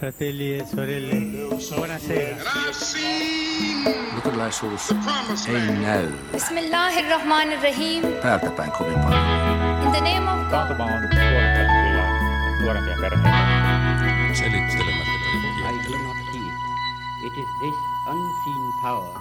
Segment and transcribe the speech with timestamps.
[0.00, 1.14] Fratelli e sorelle,
[1.76, 2.36] buonasera.
[4.14, 4.94] Luterilaisuus
[5.48, 8.02] ei näy Bismillahirrahmanirrahim.
[8.78, 9.84] kovin paljon.
[9.84, 10.50] In the name of.
[10.50, 11.02] Taantuma on
[12.62, 13.30] nuorempia perheitä.
[14.32, 15.10] Selittelemättä
[15.70, 16.38] I.
[17.26, 17.74] It is this
[18.08, 19.20] unseen power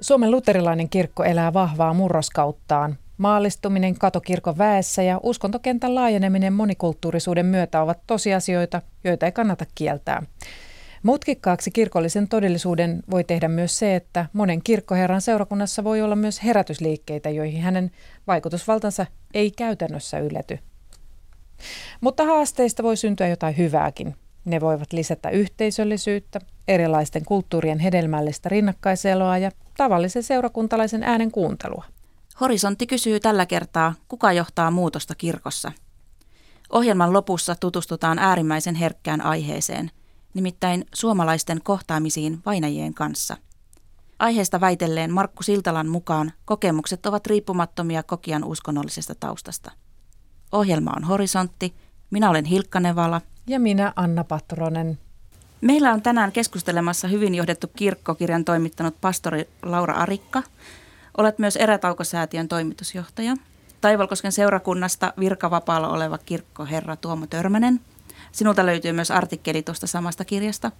[0.00, 2.98] Suomen luterilainen kirkko elää vahvaa murroskauttaan.
[3.18, 10.22] Maallistuminen katokirkon väessä ja uskontokentän laajeneminen monikulttuurisuuden myötä ovat tosiasioita, joita ei kannata kieltää.
[11.02, 17.30] Mutkikkaaksi kirkollisen todellisuuden voi tehdä myös se, että monen kirkkoherran seurakunnassa voi olla myös herätysliikkeitä,
[17.30, 17.90] joihin hänen
[18.26, 20.58] vaikutusvaltansa ei käytännössä ylety.
[22.00, 24.14] Mutta haasteista voi syntyä jotain hyvääkin.
[24.44, 31.84] Ne voivat lisätä yhteisöllisyyttä, erilaisten kulttuurien hedelmällistä rinnakkaiseloa ja tavallisen seurakuntalaisen äänen kuuntelua.
[32.40, 35.72] Horisontti kysyy tällä kertaa, kuka johtaa muutosta kirkossa.
[36.72, 39.90] Ohjelman lopussa tutustutaan äärimmäisen herkkään aiheeseen,
[40.34, 43.36] nimittäin suomalaisten kohtaamisiin vainajien kanssa.
[44.18, 49.70] Aiheesta väitelleen Markku Siltalan mukaan kokemukset ovat riippumattomia kokijan uskonnollisesta taustasta.
[50.52, 51.74] Ohjelma on Horisontti.
[52.10, 53.20] Minä olen Hilkka Nevala.
[53.46, 54.98] Ja minä Anna Patronen.
[55.60, 60.42] Meillä on tänään keskustelemassa hyvin johdettu kirkkokirjan toimittanut pastori Laura Arikka.
[61.16, 63.34] Olet myös Erätaukosäätiön toimitusjohtaja.
[63.80, 67.80] Taivalkosken seurakunnasta virkavapaalla oleva kirkkoherra Tuomo Törmänen.
[68.32, 70.72] Sinulta löytyy myös artikkeli tuosta samasta kirjasta.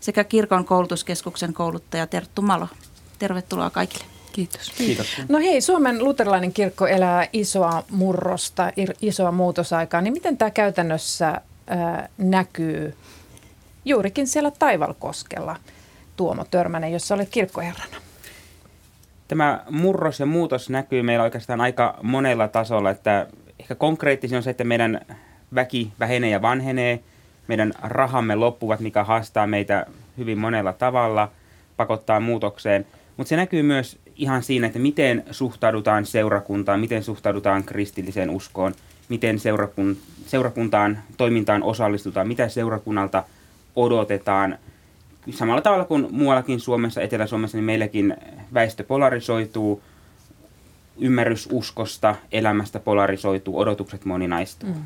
[0.00, 2.68] Sekä kirkon koulutuskeskuksen kouluttaja Terttu Malo.
[3.18, 4.04] Tervetuloa kaikille.
[4.32, 4.70] Kiitos.
[4.70, 5.06] Kiitos.
[5.28, 10.00] No hei, Suomen luterilainen kirkko elää isoa murrosta, isoa muutosaikaa.
[10.00, 12.96] Niin miten tämä käytännössä ää, näkyy
[13.84, 15.56] juurikin siellä Taivalkoskella,
[16.16, 17.96] Tuomo Törmänen, jossa olet kirkkoherrana?
[19.28, 23.26] Tämä murros ja muutos näkyy meillä oikeastaan aika monella tasolla, että
[23.58, 25.00] ehkä konkreettisin on se, että meidän
[25.54, 27.00] väki vähenee ja vanhenee,
[27.48, 29.86] meidän rahamme loppuvat, mikä haastaa meitä
[30.18, 31.30] hyvin monella tavalla,
[31.76, 32.86] pakottaa muutokseen,
[33.16, 38.74] mutta se näkyy myös ihan siinä, että miten suhtaudutaan seurakuntaan, miten suhtaudutaan kristilliseen uskoon,
[39.08, 39.96] miten seurakun,
[40.26, 43.24] seurakuntaan toimintaan osallistutaan, mitä seurakunnalta
[43.76, 44.58] odotetaan.
[45.30, 48.16] Samalla tavalla kuin muuallakin Suomessa, Etelä-Suomessa, niin meilläkin
[48.54, 49.82] väestö polarisoituu,
[50.98, 54.68] ymmärrys uskosta, elämästä polarisoituu, odotukset moninaistuu.
[54.68, 54.82] Mm.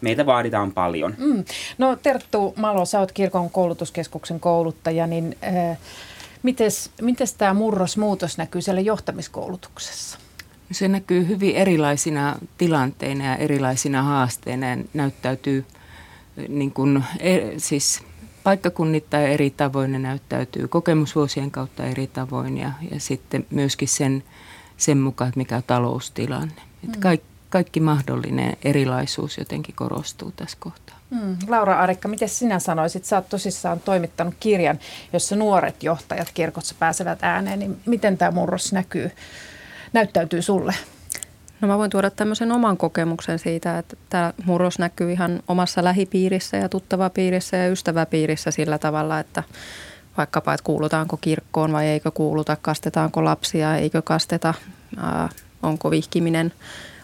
[0.00, 1.14] Meitä vaaditaan paljon.
[1.18, 1.44] Mm.
[1.78, 5.78] No Terttu Malo, sä oot kirkon koulutuskeskuksen kouluttaja, niin äh,
[6.42, 10.18] mites, mites tämä murros, muutos näkyy siellä johtamiskoulutuksessa?
[10.72, 15.64] Se näkyy hyvin erilaisina tilanteina ja erilaisina haasteina ja näyttäytyy
[16.36, 18.02] eh, niin kuin, e- siis
[18.44, 24.24] paikkakunnittain eri tavoin ne näyttäytyy kokemusvuosien kautta eri tavoin ja, ja sitten myöskin sen,
[24.76, 26.62] sen mukaan, että mikä on taloustilanne.
[26.84, 30.98] Että kaikki, kaikki mahdollinen erilaisuus jotenkin korostuu tässä kohtaa.
[31.10, 31.36] Mm.
[31.48, 33.04] Laura Arikka, miten sinä sanoisit?
[33.04, 34.78] Sä oot tosissaan toimittanut kirjan,
[35.12, 39.10] jossa nuoret johtajat kirkossa pääsevät ääneen, niin miten tämä murros näkyy,
[39.92, 40.74] näyttäytyy sulle?
[41.62, 46.56] No mä voin tuoda tämmöisen oman kokemuksen siitä, että tämä murros näkyy ihan omassa lähipiirissä
[46.56, 49.42] ja tuttavapiirissä ja ystäväpiirissä sillä tavalla, että
[50.16, 54.54] vaikkapa, että kuulutaanko kirkkoon vai eikö kuuluta, kastetaanko lapsia, eikö kasteta,
[54.96, 55.28] ää,
[55.62, 56.52] onko vihkiminen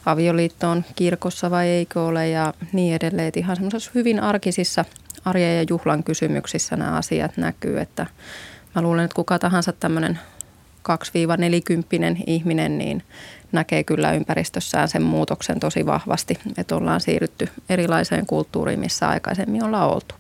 [0.07, 3.29] avioliittoon kirkossa vai eikö ole ja niin edelleen.
[3.29, 4.85] Että ihan semmoisessa hyvin arkisissa
[5.25, 8.07] arjen ja juhlan kysymyksissä nämä asiat näkyy, että
[8.75, 10.19] mä luulen, että kuka tahansa tämmöinen
[10.89, 10.93] 2-40
[12.27, 13.03] ihminen, niin
[13.53, 19.91] näkee kyllä ympäristössään sen muutoksen tosi vahvasti, että ollaan siirrytty erilaiseen kulttuuriin, missä aikaisemmin ollaan
[19.91, 20.15] oltu.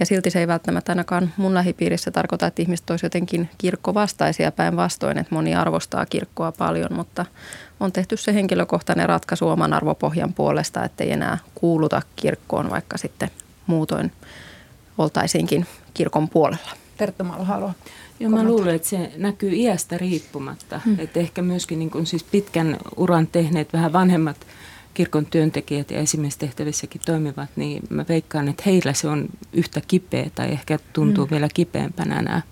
[0.00, 5.18] Ja silti se ei välttämättä ainakaan mun lähipiirissä tarkoita, että ihmiset olisivat jotenkin kirkkovastaisia päinvastoin,
[5.18, 7.26] että moni arvostaa kirkkoa paljon, mutta
[7.80, 13.30] on tehty se henkilökohtainen ratkaisu oman arvopohjan puolesta, että ei enää kuuluta kirkkoon, vaikka sitten
[13.66, 14.12] muutoin
[14.98, 16.70] oltaisiinkin kirkon puolella.
[16.96, 17.74] Terttu Malo haluaa.
[18.20, 20.80] Joo, mä luulen, että se näkyy iästä riippumatta.
[20.84, 20.96] Hmm.
[20.98, 24.46] Että ehkä myöskin niin kun siis pitkän uran tehneet vähän vanhemmat
[24.94, 30.48] kirkon työntekijät ja esimiestehtävissäkin toimivat, niin mä veikkaan, että heillä se on yhtä kipeä tai
[30.48, 31.30] ehkä tuntuu hmm.
[31.30, 32.42] vielä kipeämpänä nämä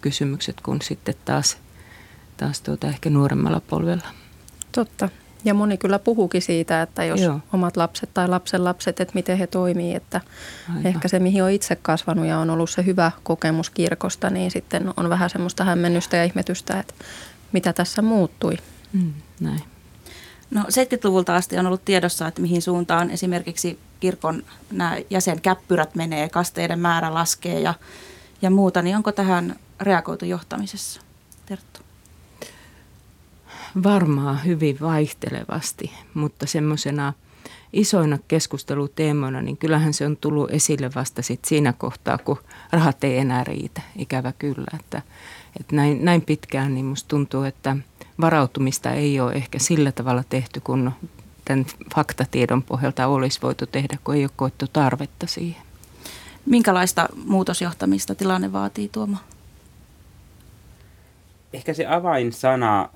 [0.00, 1.56] kysymykset kuin sitten taas,
[2.36, 4.06] taas tuota ehkä nuoremmalla polvella.
[4.72, 5.08] Totta.
[5.46, 7.40] Ja moni kyllä puhuukin siitä, että jos Joo.
[7.52, 10.20] omat lapset tai lapsen lapset, että miten he toimii, että
[10.68, 10.86] Aivan.
[10.86, 14.94] ehkä se, mihin on itse kasvanut ja on ollut se hyvä kokemus kirkosta, niin sitten
[14.96, 16.94] on vähän semmoista hämmennystä ja ihmetystä, että
[17.52, 18.56] mitä tässä muuttui.
[18.92, 19.60] Mm, näin.
[20.50, 26.78] No 70-luvulta asti on ollut tiedossa, että mihin suuntaan esimerkiksi kirkon nämä jäsenkäppyrät menee, kasteiden
[26.78, 27.74] määrä laskee ja,
[28.42, 31.00] ja muuta, niin onko tähän reagoitu johtamisessa?
[31.46, 31.85] Terttu.
[33.82, 37.12] Varmaan hyvin vaihtelevasti, mutta semmoisena
[37.72, 42.38] isoina keskusteluteemoina, niin kyllähän se on tullut esille vasta sit siinä kohtaa, kun
[42.72, 44.78] rahat ei enää riitä, ikävä kyllä.
[44.80, 45.02] Että,
[45.60, 47.76] että näin, näin pitkään niin musta tuntuu, että
[48.20, 50.92] varautumista ei ole ehkä sillä tavalla tehty, kun
[51.44, 55.62] tämän faktatiedon pohjalta olisi voitu tehdä, kun ei ole koettu tarvetta siihen.
[56.46, 59.16] Minkälaista muutosjohtamista tilanne vaatii, Tuomo?
[61.52, 62.88] Ehkä se avainsana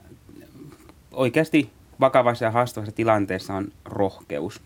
[1.12, 1.70] oikeasti
[2.00, 4.60] vakavassa ja haastavassa tilanteessa on rohkeus.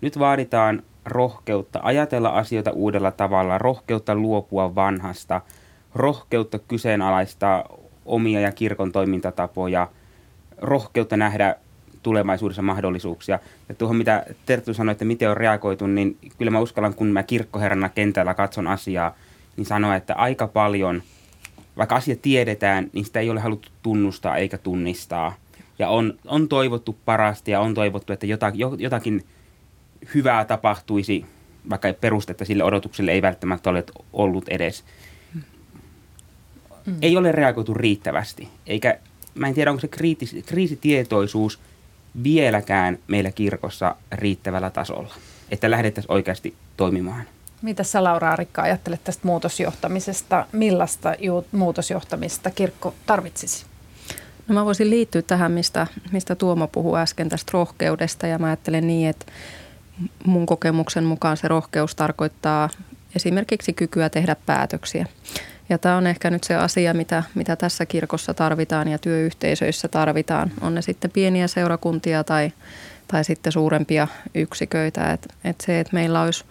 [0.00, 5.40] Nyt vaaditaan rohkeutta ajatella asioita uudella tavalla, rohkeutta luopua vanhasta,
[5.94, 7.64] rohkeutta kyseenalaistaa
[8.06, 9.88] omia ja kirkon toimintatapoja,
[10.58, 11.56] rohkeutta nähdä
[12.02, 13.38] tulevaisuudessa mahdollisuuksia.
[13.68, 17.22] Ja tuohon, mitä Terttu sanoi, että miten on reagoitu, niin kyllä mä uskallan, kun mä
[17.22, 19.14] kirkkoherrana kentällä katson asiaa,
[19.56, 21.02] niin sanoa, että aika paljon,
[21.76, 25.34] vaikka asia tiedetään, niin sitä ei ole haluttu tunnustaa eikä tunnistaa.
[25.80, 28.26] Ja on, on toivottu parasti ja on toivottu, että
[28.78, 29.24] jotakin
[30.14, 31.26] hyvää tapahtuisi,
[31.70, 34.84] vaikka perustetta sille odotukselle ei välttämättä ole ollut edes.
[36.86, 36.94] Mm.
[37.02, 38.98] Ei ole reagoitu riittävästi, eikä
[39.34, 41.60] mä en tiedä, onko se kriitis, kriisitietoisuus
[42.22, 45.14] vieläkään meillä kirkossa riittävällä tasolla,
[45.50, 47.22] että lähdettäisiin oikeasti toimimaan.
[47.62, 50.46] Mitä sä Laura Arikka ajattelet tästä muutosjohtamisesta?
[50.52, 51.14] Millaista
[51.52, 53.69] muutosjohtamista kirkko tarvitsisi?
[54.48, 58.86] No mä voisin liittyä tähän, mistä, mistä Tuomo puhui äsken tästä rohkeudesta ja mä ajattelen
[58.86, 59.26] niin, että
[60.24, 62.68] mun kokemuksen mukaan se rohkeus tarkoittaa
[63.16, 65.06] esimerkiksi kykyä tehdä päätöksiä.
[65.68, 70.52] Ja tämä on ehkä nyt se asia, mitä, mitä tässä kirkossa tarvitaan ja työyhteisöissä tarvitaan.
[70.60, 72.52] On ne sitten pieniä seurakuntia tai,
[73.08, 75.12] tai sitten suurempia yksiköitä.
[75.12, 76.44] Et, et se, että meillä olisi,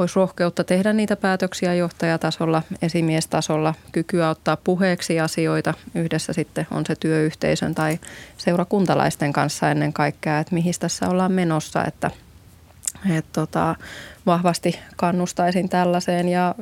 [0.00, 6.94] olisi rohkeutta tehdä niitä päätöksiä johtajatasolla, esimiestasolla, kykyä ottaa puheeksi asioita yhdessä sitten on se
[6.94, 7.98] työyhteisön tai
[8.38, 12.10] seurakuntalaisten kanssa ennen kaikkea, että mihin tässä ollaan menossa, että–
[13.16, 13.74] et tota,
[14.26, 16.54] vahvasti kannustaisin tällaiseen ja,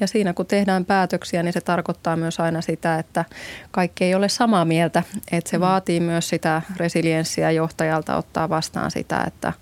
[0.00, 3.24] ja siinä kun tehdään päätöksiä, niin se tarkoittaa myös aina sitä, että
[3.70, 5.02] kaikki ei ole samaa mieltä.
[5.32, 5.60] Että se mm.
[5.60, 9.52] vaatii myös sitä resilienssiä johtajalta ottaa vastaan sitä, että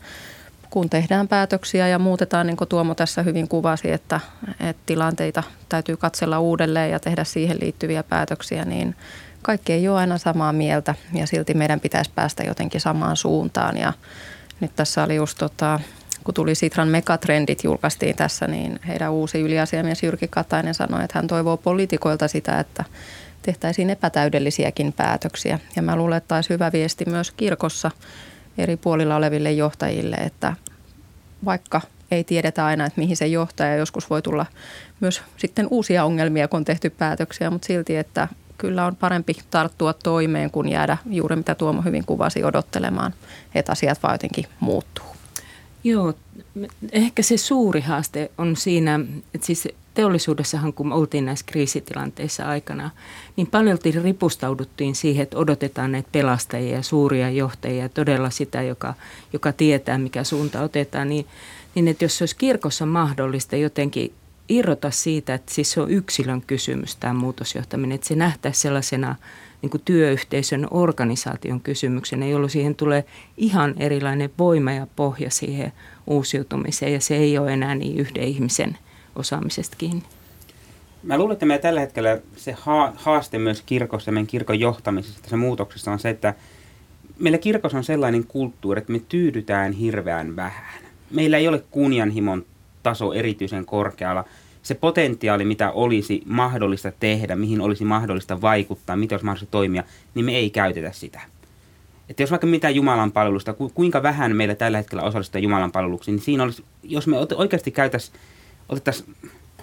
[0.70, 4.20] kun tehdään päätöksiä ja muutetaan, niin kuin Tuomo tässä hyvin kuvasi, että,
[4.60, 8.96] että tilanteita täytyy katsella uudelleen ja tehdä siihen liittyviä päätöksiä, niin
[9.42, 13.76] kaikki ei ole aina samaa mieltä ja silti meidän pitäisi päästä jotenkin samaan suuntaan.
[13.76, 13.92] Ja
[14.60, 15.80] nyt tässä oli just tota,
[16.24, 21.26] kun tuli Sitran megatrendit julkaistiin tässä, niin heidän uusi yliasiamies Jyrki Katainen sanoi, että hän
[21.26, 22.84] toivoo poliitikoilta sitä, että
[23.42, 25.58] tehtäisiin epätäydellisiäkin päätöksiä.
[25.76, 27.90] Ja mä luulen, että olisi hyvä viesti myös kirkossa
[28.58, 30.54] eri puolilla oleville johtajille, että
[31.44, 31.80] vaikka
[32.10, 34.46] ei tiedetä aina, että mihin se johtaa ja joskus voi tulla
[35.00, 39.92] myös sitten uusia ongelmia, kun on tehty päätöksiä, mutta silti, että kyllä on parempi tarttua
[39.92, 43.14] toimeen kuin jäädä juuri mitä Tuomo hyvin kuvasi odottelemaan,
[43.54, 45.04] että asiat vaan jotenkin muuttuu.
[45.84, 46.14] Joo,
[46.92, 49.00] ehkä se suuri haaste on siinä,
[49.34, 52.90] että siis teollisuudessahan kun oltiin näissä kriisitilanteissa aikana,
[53.36, 58.94] niin paljon ripustauduttiin siihen, että odotetaan näitä pelastajia ja suuria johtajia, todella sitä, joka,
[59.32, 61.26] joka tietää, mikä suunta otetaan, niin,
[61.74, 64.12] niin että jos se olisi kirkossa mahdollista jotenkin
[64.48, 69.16] irrota siitä, että siis se on yksilön kysymys tämä muutosjohtaminen, että se nähtäisi sellaisena–
[69.62, 73.04] niin kuin työyhteisön organisaation kysymyksenä, jolloin siihen tulee
[73.36, 75.72] ihan erilainen voima ja pohja siihen
[76.06, 78.78] uusiutumiseen ja se ei ole enää niin yhden ihmisen
[79.16, 80.02] osaamisesta kiinni.
[81.02, 82.56] Mä luulen, että meillä tällä hetkellä se
[82.96, 86.34] haaste myös kirkossa ja meidän kirkon johtamisessa, se muutoksessa on se, että
[87.18, 90.82] meillä kirkossa on sellainen kulttuuri, että me tyydytään hirveän vähän.
[91.10, 92.46] Meillä ei ole kunnianhimon
[92.82, 94.24] taso erityisen korkealla
[94.62, 100.24] se potentiaali, mitä olisi mahdollista tehdä, mihin olisi mahdollista vaikuttaa, mitä olisi mahdollista toimia, niin
[100.24, 101.20] me ei käytetä sitä.
[102.08, 106.24] Että jos vaikka mitään Jumalan palvelusta, kuinka vähän meillä tällä hetkellä osallistutaan Jumalan palveluksiin, niin
[106.24, 108.18] siinä olisi, jos me oikeasti käytäisiin,
[108.70, 109.16] otettaisiin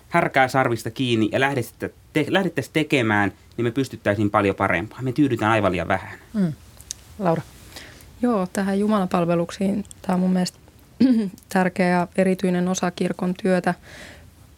[0.10, 5.04] härkää sarvista kiinni ja lähdettäisiin te, lähdettäisiin tekemään, niin me pystyttäisiin paljon parempaan.
[5.04, 6.20] Me tyydytään aivan liian vähän.
[6.34, 6.54] Mm.
[7.20, 7.42] Laura.
[8.22, 10.58] Joo, tähän Jumalan palveluksiin tämä on mun mielestä
[11.54, 13.74] tärkeä ja erityinen osa kirkon työtä.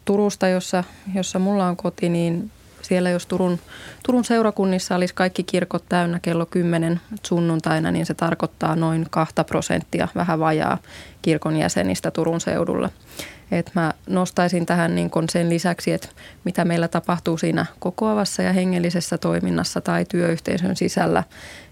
[0.04, 2.50] Turusta, jossa, jossa mulla on koti, niin
[2.82, 3.58] siellä jos Turun,
[4.06, 10.08] Turun seurakunnissa olisi kaikki kirkot täynnä kello 10 sunnuntaina, niin se tarkoittaa noin 2 prosenttia,
[10.14, 10.78] vähän vajaa
[11.22, 12.90] kirkon jäsenistä Turun seudulla.
[13.50, 16.08] Et mä nostaisin tähän niin sen lisäksi, että
[16.44, 21.24] mitä meillä tapahtuu siinä kokoavassa ja hengellisessä toiminnassa tai työyhteisön sisällä,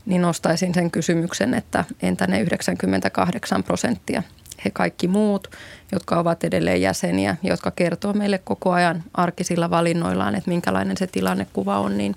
[0.06, 4.22] niin nostaisin sen kysymyksen, että entä ne 98 prosenttia–
[4.64, 5.50] he kaikki muut,
[5.92, 11.78] jotka ovat edelleen jäseniä, jotka kertoo meille koko ajan arkisilla valinnoillaan, että minkälainen se tilannekuva
[11.78, 12.16] on, niin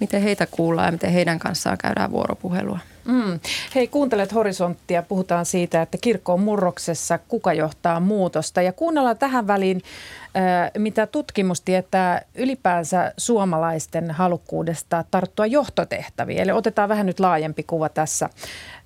[0.00, 2.78] miten heitä kuullaan ja miten heidän kanssaan käydään vuoropuhelua.
[3.04, 3.40] Mm.
[3.74, 5.02] Hei, kuuntelet Horisonttia.
[5.02, 8.62] Puhutaan siitä, että kirkko on murroksessa, kuka johtaa muutosta.
[8.62, 9.82] Ja kuunnellaan tähän väliin,
[10.78, 16.38] mitä tutkimus tietää ylipäänsä suomalaisten halukkuudesta tarttua johtotehtäviin.
[16.38, 18.28] Eli otetaan vähän nyt laajempi kuva tässä.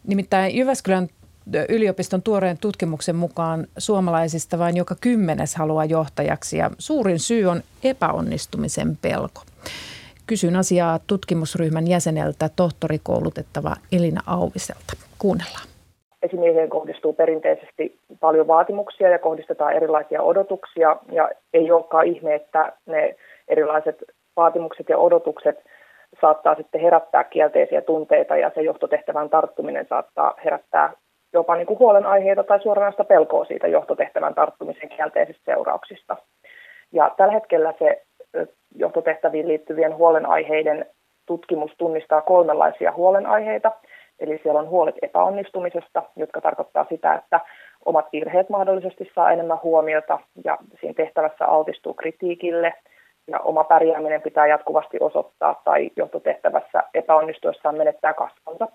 [0.07, 1.09] Nimittäin Jyväskylän
[1.69, 8.99] yliopiston tuoreen tutkimuksen mukaan suomalaisista vain joka kymmenes haluaa johtajaksi ja suurin syy on epäonnistumisen
[9.03, 9.43] pelko.
[10.27, 14.93] Kysyn asiaa tutkimusryhmän jäseneltä tohtorikoulutettava Elina Auviselta.
[15.19, 15.69] Kuunnellaan.
[16.23, 23.17] Esimieheen kohdistuu perinteisesti paljon vaatimuksia ja kohdistetaan erilaisia odotuksia ja ei olekaan ihme, että ne
[23.49, 23.97] erilaiset
[24.37, 25.57] vaatimukset ja odotukset
[26.21, 30.93] saattaa sitten herättää kielteisiä tunteita ja se johtotehtävän tarttuminen saattaa herättää
[31.33, 36.17] jopa niin kuin huolenaiheita tai suoranaista pelkoa siitä johtotehtävän tarttumisen kielteisistä seurauksista.
[36.93, 38.06] Ja tällä hetkellä se
[38.77, 40.87] johtotehtäviin liittyvien huolenaiheiden
[41.27, 43.73] tutkimus tunnistaa kolmenlaisia huolenaiheita.
[44.21, 47.41] Eli siellä on huolet epäonnistumisesta, jotka tarkoittaa sitä, että
[47.85, 52.75] omat virheet mahdollisesti saa enemmän huomiota ja siinä tehtävässä altistuu kritiikille
[53.27, 58.69] ja oma pärjääminen pitää jatkuvasti osoittaa tai johtotehtävässä epäonnistuessaan menettää kasvonsa.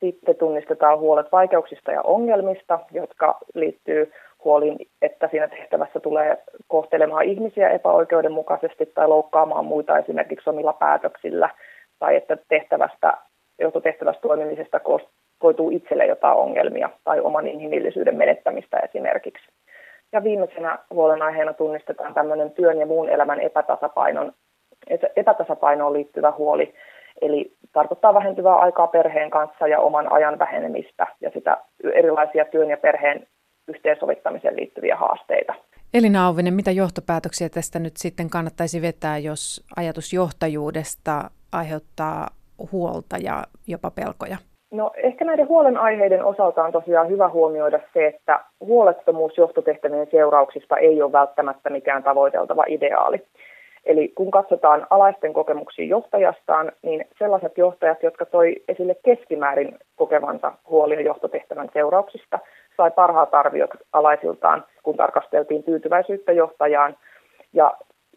[0.00, 4.12] Sitten tunnistetaan huolet vaikeuksista ja ongelmista, jotka liittyy
[4.44, 11.50] huoliin, että siinä tehtävässä tulee kohtelemaan ihmisiä epäoikeudenmukaisesti tai loukkaamaan muita esimerkiksi omilla päätöksillä,
[11.98, 13.16] tai että tehtävästä,
[13.58, 14.80] johtotehtävästä toimimisesta
[15.38, 19.46] koituu itselle jotain ongelmia tai oman inhimillisyyden menettämistä esimerkiksi.
[20.12, 24.32] Ja viimeisenä huolenaiheena tunnistetaan tämmöinen työn ja muun elämän epätasapainon,
[25.16, 26.74] epätasapainoon liittyvä huoli,
[27.20, 31.56] Eli tarkoittaa vähentyvää aikaa perheen kanssa ja oman ajan vähenemistä ja sitä
[31.92, 33.26] erilaisia työn ja perheen
[33.68, 35.54] yhteensovittamiseen liittyviä haasteita.
[35.94, 42.28] Elina Auvinen, mitä johtopäätöksiä tästä nyt sitten kannattaisi vetää, jos ajatus johtajuudesta aiheuttaa
[42.72, 44.36] huolta ja jopa pelkoja?
[44.72, 51.02] No ehkä näiden huolenaiheiden osalta on tosiaan hyvä huomioida se, että huolettomuus johtotehtävien seurauksista ei
[51.02, 53.22] ole välttämättä mikään tavoiteltava ideaali.
[53.84, 61.00] Eli kun katsotaan alaisten kokemuksia johtajastaan, niin sellaiset johtajat, jotka toi esille keskimäärin kokevansa huolia
[61.00, 62.38] johtotehtävän seurauksista,
[62.76, 66.96] sai parhaat arviot alaisiltaan, kun tarkasteltiin tyytyväisyyttä johtajaan
[67.52, 67.74] ja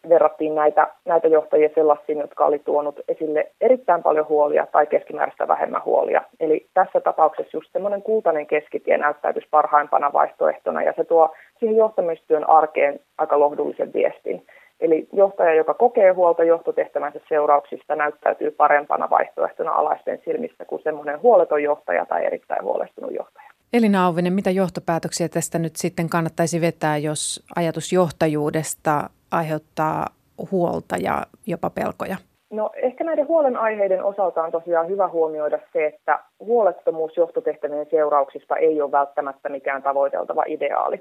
[0.08, 5.84] verrattiin näitä, näitä johtajia sellaisiin, jotka oli tuonut esille erittäin paljon huolia tai keskimääräistä vähemmän
[5.84, 6.22] huolia.
[6.40, 12.48] Eli tässä tapauksessa just semmoinen kultainen keskitie näyttäytyisi parhaimpana vaihtoehtona ja se tuo siihen johtamistyön
[12.48, 14.46] arkeen aika lohdullisen viestin.
[14.80, 21.62] Eli johtaja, joka kokee huolta johtotehtävänsä seurauksista, näyttäytyy parempana vaihtoehtona alaisten silmissä kuin semmoinen huoleton
[21.62, 23.50] johtaja tai erittäin huolestunut johtaja.
[23.72, 30.06] Elina Auvinen, mitä johtopäätöksiä tästä nyt sitten kannattaisi vetää, jos ajatus johtajuudesta aiheuttaa
[30.50, 32.16] huolta ja jopa pelkoja?
[32.50, 38.82] No ehkä näiden huolenaiheiden osalta on tosiaan hyvä huomioida se, että huolettomuus johtotehtävien seurauksista ei
[38.82, 41.00] ole välttämättä mikään tavoiteltava ideaali.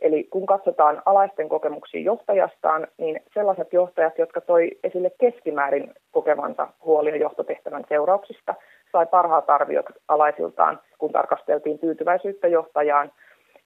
[0.00, 7.16] Eli kun katsotaan alaisten kokemuksia johtajastaan, niin sellaiset johtajat, jotka toi esille keskimäärin kokevansa huolia
[7.16, 8.54] johtotehtävän seurauksista,
[8.92, 13.12] sai parhaat arviot alaisiltaan, kun tarkasteltiin tyytyväisyyttä johtajaan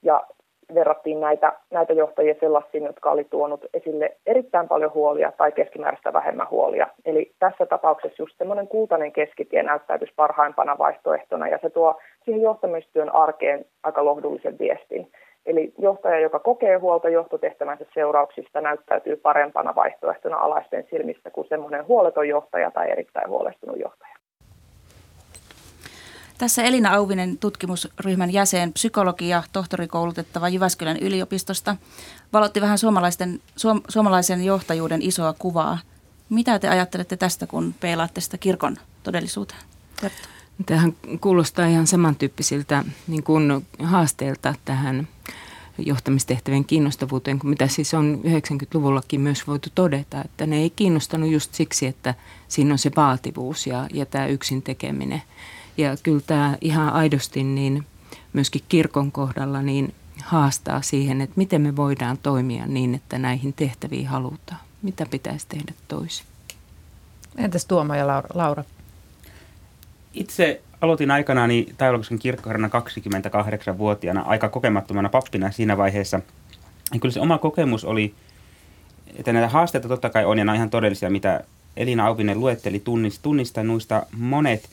[0.03, 0.25] ja
[0.75, 6.51] verrattiin näitä, näitä johtajia sellaisiin, jotka oli tuonut esille erittäin paljon huolia tai keskimääräistä vähemmän
[6.51, 6.87] huolia.
[7.05, 13.15] Eli tässä tapauksessa just semmoinen kultainen keskitie näyttäytyisi parhaimpana vaihtoehtona ja se tuo siihen johtamistyön
[13.15, 15.11] arkeen aika lohdullisen viestin.
[15.47, 22.29] Eli johtaja, joka kokee huolta johtotehtävänsä seurauksista, näyttäytyy parempana vaihtoehtona alaisten silmistä kuin semmoinen huoleton
[22.29, 24.15] johtaja tai erittäin huolestunut johtaja.
[26.39, 31.77] Tässä Elina Auvinen tutkimusryhmän jäsen, psykologi ja tohtorikoulutettava Jyväskylän yliopistosta,
[32.33, 35.79] valotti vähän suomalaisten, suom, suomalaisen johtajuuden isoa kuvaa.
[36.31, 39.61] Mitä te ajattelette tästä, kun peilaatte sitä kirkon todellisuuteen?
[40.67, 45.09] Tähän kuulostaa ihan samantyyppisiltä niin kuin haasteilta tähän
[45.79, 51.55] johtamistehtävien kiinnostavuuteen, kuin mitä siis on 90-luvullakin myös voitu todeta, että ne ei kiinnostanut just
[51.55, 52.15] siksi, että
[52.49, 55.23] siinä on se vaativuus ja, ja tämä yksin tekeminen.
[55.77, 57.87] Ja kyllä tämä ihan aidosti niin
[58.33, 64.07] myöskin kirkon kohdalla niin haastaa siihen, että miten me voidaan toimia niin, että näihin tehtäviin
[64.07, 64.61] halutaan.
[64.83, 66.27] Mitä pitäisi tehdä toisin?
[67.37, 68.65] Entäs Tuomo ja Laura?
[70.15, 76.21] Itse aloitin aikanaani Taivalluksen kirkkoherrana 28-vuotiaana aika kokemattomana pappina siinä vaiheessa.
[76.95, 78.15] Ja kyllä se oma kokemus oli,
[79.17, 81.45] että näitä haasteita totta kai on ja nämä on ihan todellisia, mitä
[81.77, 84.69] Elina Auvinen luetteli, tunnist, tunnistan nuista monet.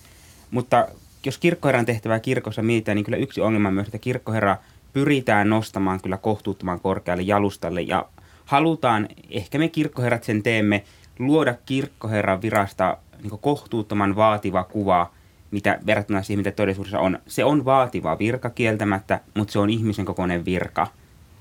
[0.52, 0.88] Mutta
[1.26, 4.58] jos kirkkoherran tehtävää kirkossa mietitään, niin kyllä yksi ongelma myös, että kirkkoherra
[4.94, 8.06] pyritään nostamaan kyllä kohtuuttoman korkealle jalustalle ja
[8.46, 10.84] halutaan, ehkä me kirkkoherrat sen teemme,
[11.20, 15.10] luoda kirkkoherran virasta niin kohtuuttoman vaativa kuva–
[15.52, 17.20] mitä verrattuna siihen, mitä todellisuudessa on.
[17.28, 20.88] Se on vaativa virka kieltämättä, mutta se on ihmisen kokoinen virka.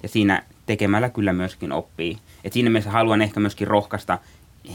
[0.03, 2.19] Ja siinä tekemällä kyllä myöskin oppii.
[2.45, 4.19] Et siinä mielessä haluan ehkä myöskin rohkaista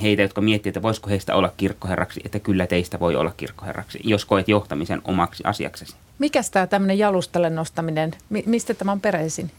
[0.02, 4.26] heitä, jotka miettivät, että voisiko heistä olla kirkkoherraksi, että kyllä teistä voi olla kirkkoherraksi, jos
[4.26, 5.96] koet johtamisen omaksi asiaksesi.
[6.20, 9.52] Mikä tämä tämmöinen jalustalle nostaminen, mi- mistä tämä on peräisin?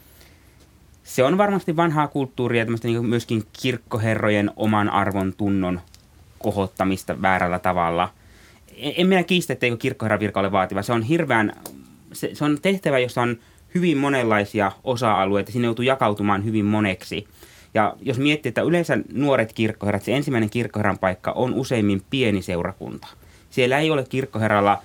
[1.05, 5.81] Se on varmasti vanhaa kulttuuria, tämmöistä niin myöskin kirkkoherrojen oman arvon tunnon
[6.39, 8.11] kohottamista väärällä tavalla.
[8.77, 10.83] En, minä kiistä, etteikö kirkkoherran virka ole vaativa.
[10.83, 11.53] Se on hirveän,
[12.13, 13.37] se, se on tehtävä, jossa on
[13.75, 15.53] hyvin monenlaisia osa-alueita.
[15.53, 17.27] Siinä joutuu jakautumaan hyvin moneksi.
[17.75, 23.07] Ja jos miettii, että yleensä nuoret kirkkoherrat, se ensimmäinen kirkkoherran paikka on useimmin pieni seurakunta.
[23.51, 24.83] Siellä ei ole kirkkoherralla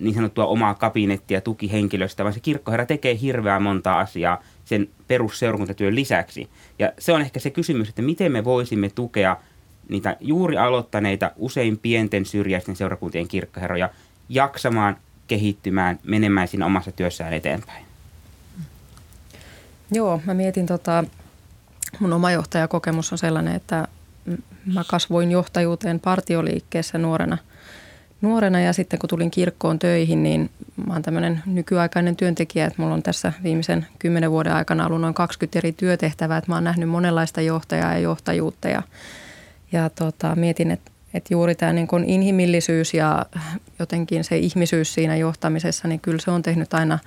[0.00, 6.48] niin sanottua omaa kabinettia tukihenkilöstä, vaan se kirkkoherra tekee hirveän monta asiaa sen perusseurakuntatyön lisäksi.
[6.78, 9.36] Ja se on ehkä se kysymys, että miten me voisimme tukea
[9.88, 13.90] niitä juuri aloittaneita, usein pienten syrjäisten seurakuntien kirkkoherroja
[14.28, 17.84] jaksamaan, kehittymään, menemään siinä omassa työssään eteenpäin.
[19.92, 21.04] Joo, mä mietin tota,
[22.00, 23.88] mun oma johtajakokemus on sellainen, että
[24.74, 27.38] mä kasvoin johtajuuteen partioliikkeessä nuorena.
[28.20, 30.50] Nuorena ja sitten kun tulin kirkkoon töihin, niin
[30.86, 35.14] mä oon tämmöinen nykyaikainen työntekijä, että mulla on tässä viimeisen kymmenen vuoden aikana ollut noin
[35.14, 38.82] 20 eri työtehtävää, että mä oon nähnyt monenlaista johtajaa ja johtajuutta ja,
[39.72, 43.26] ja tota, mietin, että että juuri tämä niin kuin inhimillisyys ja
[43.78, 46.98] jotenkin se ihmisyys siinä johtamisessa, niin kyllä se on tehnyt aina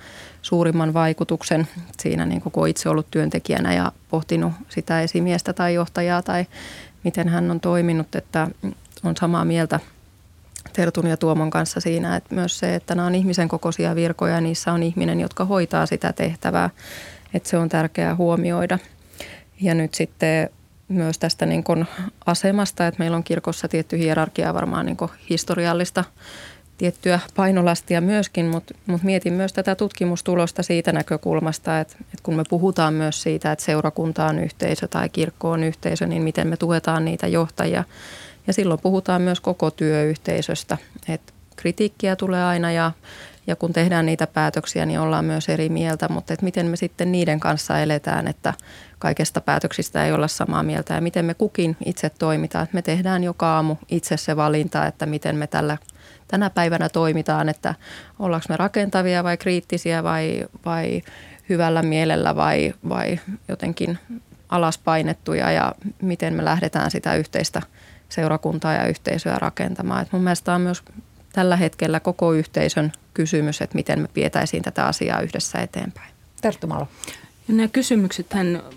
[0.42, 1.68] suurimman vaikutuksen
[2.00, 6.46] siinä, niin kun itse ollut työntekijänä ja pohtinut sitä esimiestä tai johtajaa tai
[7.04, 8.48] miten hän on toiminut, että
[9.04, 9.80] on samaa mieltä
[10.72, 14.40] Tertun ja Tuomon kanssa siinä, että myös se, että nämä on ihmisen kokoisia virkoja ja
[14.40, 16.70] niissä on ihminen, jotka hoitaa sitä tehtävää,
[17.34, 18.78] että se on tärkeää huomioida.
[19.60, 20.50] Ja nyt sitten
[20.92, 21.86] myös tästä niin kuin
[22.26, 26.04] asemasta, että meillä on kirkossa tietty hierarkia varmaan niin kuin historiallista
[26.78, 32.42] tiettyä painolastia myöskin, mutta, mutta mietin myös tätä tutkimustulosta siitä näkökulmasta, että, että kun me
[32.48, 37.04] puhutaan myös siitä, että seurakunta on yhteisö tai kirkko on yhteisö, niin miten me tuetaan
[37.04, 37.84] niitä johtajia.
[38.46, 42.92] Ja silloin puhutaan myös koko työyhteisöstä, että kritiikkiä tulee aina ja,
[43.46, 47.12] ja kun tehdään niitä päätöksiä, niin ollaan myös eri mieltä, mutta että miten me sitten
[47.12, 48.54] niiden kanssa eletään, että
[49.02, 52.68] kaikesta päätöksistä ei olla samaa mieltä ja miten me kukin itse toimitaan.
[52.72, 55.78] Me tehdään joka aamu itse se valinta, että miten me tällä,
[56.28, 57.74] tänä päivänä toimitaan, että
[58.18, 61.02] ollaanko me rakentavia vai kriittisiä vai, vai
[61.48, 63.98] hyvällä mielellä vai, vai jotenkin
[64.48, 67.62] alaspainettuja ja miten me lähdetään sitä yhteistä
[68.08, 70.02] seurakuntaa ja yhteisöä rakentamaan.
[70.02, 70.82] Et mun mielestä on myös
[71.32, 76.12] tällä hetkellä koko yhteisön kysymys, että miten me vietäisiin tätä asiaa yhdessä eteenpäin.
[76.40, 76.88] Tertumalo.
[77.48, 78.26] Ja nämä kysymykset,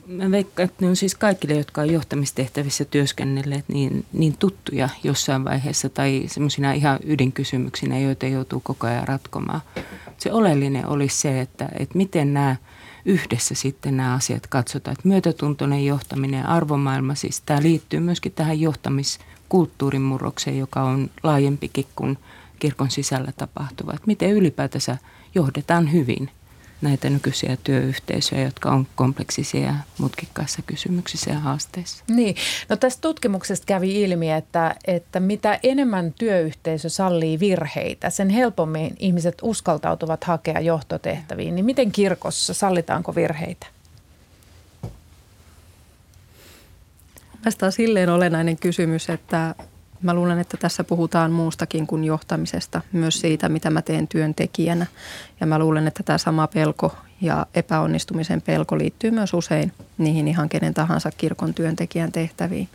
[0.07, 5.45] mä veikkaan, että ne on siis kaikille, jotka on johtamistehtävissä työskennelleet, niin, niin tuttuja jossain
[5.45, 9.61] vaiheessa tai semmoisina ihan ydinkysymyksinä, joita joutuu koko ajan ratkomaan.
[10.17, 12.55] Se oleellinen olisi se, että, että miten nämä
[13.05, 14.93] yhdessä sitten nämä asiat katsotaan.
[14.93, 21.85] Että myötätuntoinen johtaminen ja arvomaailma, siis tämä liittyy myöskin tähän johtamiskulttuurin murrokseen, joka on laajempikin
[21.95, 22.17] kuin
[22.59, 23.93] kirkon sisällä tapahtuva.
[23.93, 24.97] Että miten ylipäätänsä
[25.35, 26.29] johdetaan hyvin–
[26.81, 32.03] näitä nykyisiä työyhteisöjä, jotka on kompleksisia ja mutkikkaissa kysymyksissä ja haasteissa.
[32.07, 32.35] Niin,
[32.69, 39.35] no tästä tutkimuksesta kävi ilmi, että, että mitä enemmän työyhteisö sallii virheitä, sen helpommin ihmiset
[39.41, 41.55] uskaltautuvat hakea johtotehtäviin.
[41.55, 43.67] Niin miten kirkossa, sallitaanko virheitä?
[47.41, 49.55] Tästä on silleen olennainen kysymys, että
[50.05, 54.85] Mä luulen, että tässä puhutaan muustakin kuin johtamisesta, myös siitä, mitä mä teen työntekijänä.
[55.39, 60.49] Ja mä luulen, että tämä sama pelko ja epäonnistumisen pelko liittyy myös usein niihin ihan
[60.49, 62.69] kenen tahansa kirkon työntekijän tehtäviin.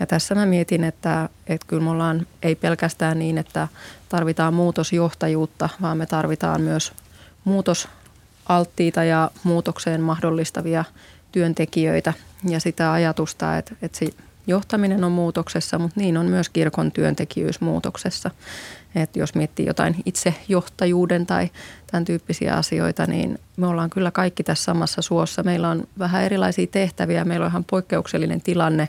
[0.00, 3.68] Ja tässä mä mietin, että, että kyllä me ollaan ei pelkästään niin, että
[4.08, 6.92] tarvitaan muutosjohtajuutta, vaan me tarvitaan myös
[7.44, 10.84] muutosalttiita ja muutokseen mahdollistavia
[11.32, 12.12] työntekijöitä
[12.48, 18.30] ja sitä ajatusta, että, että johtaminen on muutoksessa, mutta niin on myös kirkon työntekijyys muutoksessa.
[18.94, 21.50] Et jos miettii jotain itsejohtajuuden tai
[21.90, 25.42] tämän tyyppisiä asioita, niin me ollaan kyllä kaikki tässä samassa suossa.
[25.42, 28.88] Meillä on vähän erilaisia tehtäviä, meillä on ihan poikkeuksellinen tilanne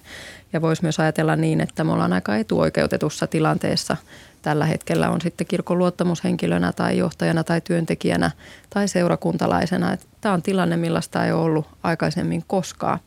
[0.54, 3.98] ja voisi myös ajatella niin, että me ollaan aika etuoikeutetussa tilanteessa
[4.42, 8.32] tällä hetkellä on sitten kirkon luottamushenkilönä tai johtajana tai työntekijänä
[8.70, 9.98] tai seurakuntalaisena.
[10.22, 13.00] Tämä on tilanne, millaista ei ole ollut aikaisemmin koskaan.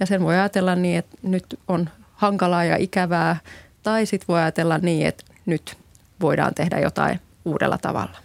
[0.00, 3.36] Ja sen voi ajatella niin, että nyt on hankalaa ja ikävää,
[3.82, 5.76] tai sitten voi ajatella niin, että nyt
[6.20, 8.16] voidaan tehdä jotain uudella tavalla.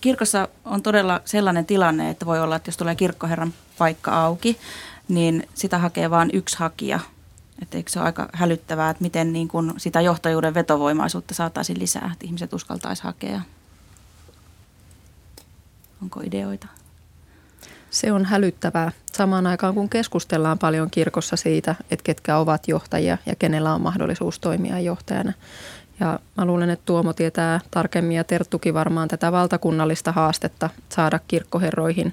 [0.00, 4.58] Kirkossa on todella sellainen tilanne, että voi olla, että jos tulee kirkkoherran paikka auki,
[5.08, 7.00] niin sitä hakee vain yksi hakija.
[7.62, 12.10] Että eikö se ole aika hälyttävää, että miten niin kun sitä johtajuuden vetovoimaisuutta saataisiin lisää,
[12.12, 13.40] että ihmiset uskaltaisi hakea.
[16.02, 16.66] Onko ideoita?
[17.90, 18.92] Se on hälyttävää.
[19.12, 24.38] Samaan aikaan kun keskustellaan paljon kirkossa siitä, että ketkä ovat johtajia ja kenellä on mahdollisuus
[24.38, 25.32] toimia johtajana.
[26.00, 32.12] Ja mä luulen, että Tuomo tietää tarkemmin ja Terttukin varmaan tätä valtakunnallista haastetta saada kirkkoherroihin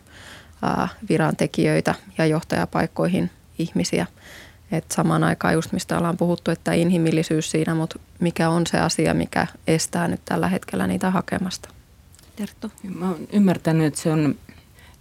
[1.09, 4.07] virantekijöitä ja johtajapaikkoihin ihmisiä.
[4.71, 9.13] Et samaan aikaan just mistä ollaan puhuttu, että inhimillisyys siinä, mutta mikä on se asia,
[9.13, 11.69] mikä estää nyt tällä hetkellä niitä hakemasta?
[12.35, 12.71] Terttu?
[12.83, 14.35] Mä oon ymmärtänyt, että se on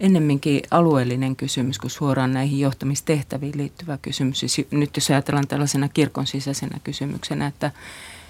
[0.01, 4.41] ennemminkin alueellinen kysymys kuin suoraan näihin johtamistehtäviin liittyvä kysymys.
[4.41, 7.71] Siis nyt jos ajatellaan tällaisena kirkon sisäisenä kysymyksenä, että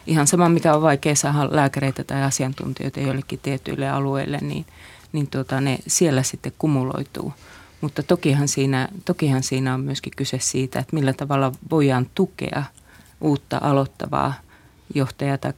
[0.07, 4.67] ihan sama mikä on vaikea saada lääkäreitä tai asiantuntijoita joillekin tietyille alueille, niin,
[5.13, 7.33] niin tuota, ne siellä sitten kumuloituu.
[7.81, 12.63] Mutta tokihan siinä, tokihan siinä on myöskin kyse siitä, että millä tavalla voidaan tukea
[13.21, 14.35] uutta aloittavaa
[14.95, 15.53] johtajaa, tai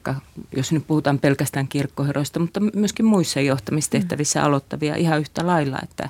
[0.55, 4.45] jos nyt puhutaan pelkästään kirkkoheroista, mutta myöskin muissa johtamistehtävissä mm.
[4.45, 6.09] aloittavia ihan yhtä lailla, että,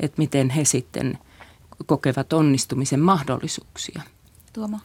[0.00, 1.18] että miten he sitten
[1.86, 4.02] kokevat onnistumisen mahdollisuuksia.
[4.52, 4.80] Tuomo?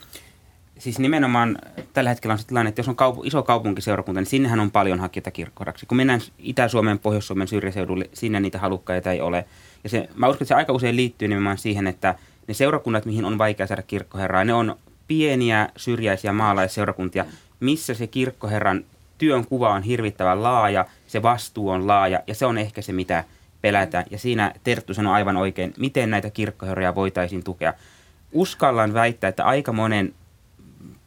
[0.80, 1.58] Siis nimenomaan
[1.94, 5.00] tällä hetkellä on se tilanne, että jos on kaup- iso kaupunkiseurakunta, niin sinnehän on paljon
[5.00, 5.86] hakijoita kirkkoheraksi.
[5.86, 9.46] Kun mennään Itä-Suomen, Pohjois-Suomen syrjäseudulle, sinne niitä halukkaita ei ole.
[9.84, 12.16] Ja se, mä uskon, että se aika usein liittyy nimenomaan siihen, että
[12.48, 14.76] ne seurakunnat, mihin on vaikea saada kirkkoherraa, ne on
[15.08, 17.26] pieniä syrjäisiä maalaisseurakuntia,
[17.60, 18.86] missä se kirkkoherran
[19.18, 23.24] työn kuva on hirvittävän laaja, se vastuu on laaja ja se on ehkä se, mitä
[23.62, 24.06] pelätään.
[24.12, 27.74] Ja siinä Terttu sanoi aivan oikein, miten näitä kirkkoherroja voitaisiin tukea.
[28.32, 30.14] Uskallan väittää, että aika monen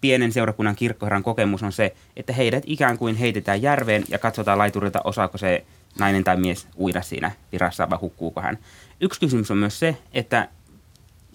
[0.00, 5.00] pienen seurakunnan kirkkoherran kokemus on se, että heidät ikään kuin heitetään järveen ja katsotaan laiturilta,
[5.04, 5.64] osaako se
[5.98, 8.58] nainen tai mies uida siinä virassa vai hukkuuko hän.
[9.00, 10.48] Yksi kysymys on myös se, että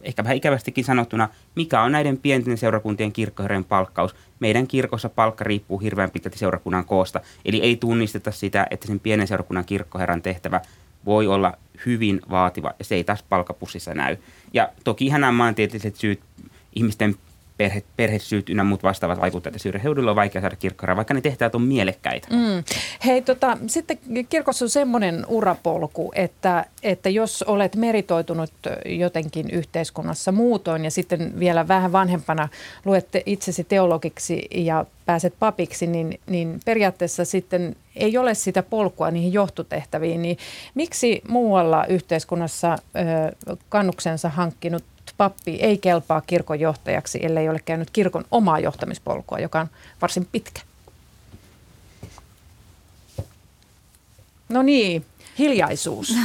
[0.02, 4.16] ehkä vähän ikävästikin sanottuna, mikä on näiden pienten seurakuntien kirkkoherran palkkaus.
[4.40, 9.28] Meidän kirkossa palkka riippuu hirveän pitkälti seurakunnan koosta, eli ei tunnisteta sitä, että sen pienen
[9.28, 10.62] seurakunnan kirkkoherran tehtävä
[11.06, 11.54] voi olla
[11.86, 14.18] hyvin vaativa, ja se ei taas palkapussissa näy.
[14.54, 16.20] Ja toki nämä maantieteelliset syyt
[16.76, 17.16] ihmisten
[17.58, 19.62] perhe, perhesyyt ynnä muut vastaavat vaikuttajat.
[19.62, 22.28] Syrjäheudulla on vaikea saada kirkkoherraa, vaikka ne tehtävät on mielekkäitä.
[22.32, 22.64] Mm.
[23.06, 23.98] Hei, tota, sitten
[24.30, 28.54] kirkossa on semmoinen urapolku, että, että jos olet meritoitunut
[28.86, 32.50] jotenkin yhteiskunnassa muutoin ja sitten vielä vähän vanhempana
[32.86, 39.34] luette itsesi teologiksi ja pääset papiksi, niin, niin periaatteessa sitten ei ole sitä polkua niihin
[39.34, 40.22] johtotehtäviin.
[40.22, 40.38] Niin
[40.76, 42.78] miksi muualla yhteiskunnassa ö,
[43.70, 44.84] kannuksensa hankkinut
[45.18, 49.68] pappi ei kelpaa kirkon johtajaksi, ellei ole käynyt kirkon omaa johtamispolkua, joka on
[50.02, 50.62] varsin pitkä.
[54.50, 55.06] No niin,
[55.40, 56.16] hiljaisuus.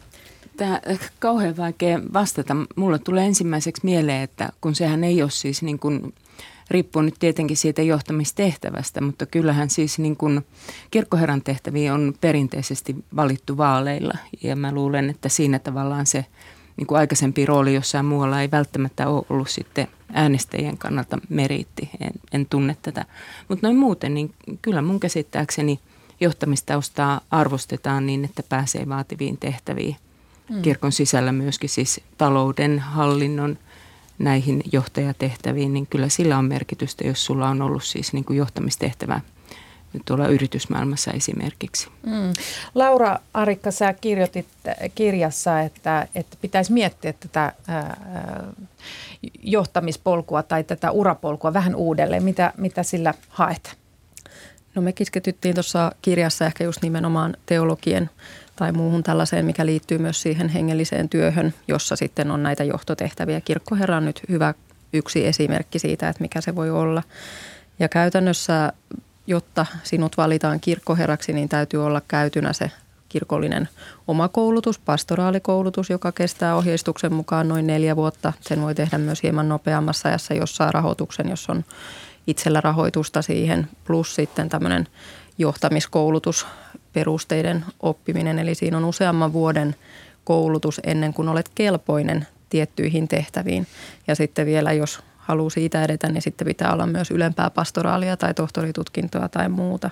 [0.56, 0.80] Tämä
[1.18, 2.56] kauhean vaikea vastata.
[2.76, 6.14] Mulle tulee ensimmäiseksi mieleen, että kun sehän ei ole siis niin kuin,
[6.70, 10.46] riippuu nyt tietenkin siitä johtamistehtävästä, mutta kyllähän siis niin kuin
[10.90, 14.14] kirkkoherran tehtäviä on perinteisesti valittu vaaleilla.
[14.42, 16.24] Ja mä luulen, että siinä tavallaan se–
[16.78, 21.90] niin kuin aikaisempi rooli jossain muualla ei välttämättä ole ollut sitten äänestäjien kannalta meriitti.
[22.00, 23.04] En, en tunne tätä.
[23.48, 25.80] Mutta noin muuten, niin kyllä mun käsittääkseni
[26.20, 29.96] johtamistaustaa arvostetaan niin, että pääsee vaativiin tehtäviin.
[30.50, 30.62] Mm.
[30.62, 33.58] Kirkon sisällä myöskin siis talouden, hallinnon,
[34.18, 39.20] näihin johtajatehtäviin, niin kyllä sillä on merkitystä, jos sulla on ollut siis niin kuin johtamistehtävä
[40.04, 41.88] tuolla yritysmaailmassa esimerkiksi.
[42.06, 42.32] Mm.
[42.74, 44.46] Laura Arikka, sä kirjoitit
[44.94, 47.96] kirjassa, että, että pitäisi miettiä tätä ää,
[49.42, 52.22] johtamispolkua tai tätä urapolkua vähän uudelleen.
[52.22, 53.76] Mitä, mitä sillä haet?
[54.74, 58.10] No me keskityttiin tuossa kirjassa ehkä just nimenomaan teologien
[58.56, 63.40] tai muuhun tällaiseen, mikä liittyy myös siihen hengelliseen työhön, jossa sitten on näitä johtotehtäviä.
[63.40, 64.54] Kirkkoherra on nyt hyvä
[64.92, 67.02] yksi esimerkki siitä, että mikä se voi olla.
[67.78, 68.72] Ja käytännössä
[69.28, 72.70] jotta sinut valitaan kirkkoherraksi, niin täytyy olla käytynä se
[73.08, 73.68] kirkollinen
[74.08, 78.32] oma koulutus, pastoraalikoulutus, joka kestää ohjeistuksen mukaan noin neljä vuotta.
[78.40, 81.64] Sen voi tehdä myös hieman nopeammassa ajassa, jos saa rahoituksen, jos on
[82.26, 84.86] itsellä rahoitusta siihen, plus sitten tämmöinen
[85.38, 86.46] johtamiskoulutus,
[86.92, 88.38] perusteiden oppiminen.
[88.38, 89.76] Eli siinä on useamman vuoden
[90.24, 93.66] koulutus ennen kuin olet kelpoinen tiettyihin tehtäviin.
[94.06, 98.34] Ja sitten vielä, jos haluaa siitä edetä, niin sitten pitää olla myös ylempää pastoraalia tai
[98.34, 99.90] tohtoritutkintoa tai muuta.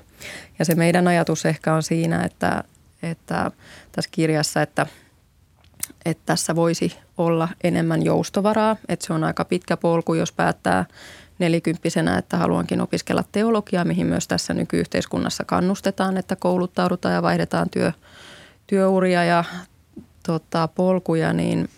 [0.59, 2.65] Ja se meidän ajatus ehkä on siinä, että,
[3.03, 3.51] että
[3.93, 4.87] tässä kirjassa, että,
[6.05, 10.85] että tässä voisi olla enemmän joustovaraa, että se on aika pitkä polku, jos päättää
[11.39, 17.93] nelikymppisenä, että haluankin opiskella teologiaa, mihin myös tässä nykyyhteiskunnassa kannustetaan, että kouluttaudutaan ja vaihdetaan työ,
[18.67, 19.45] työuria ja
[20.27, 21.69] tota, polkuja, niin,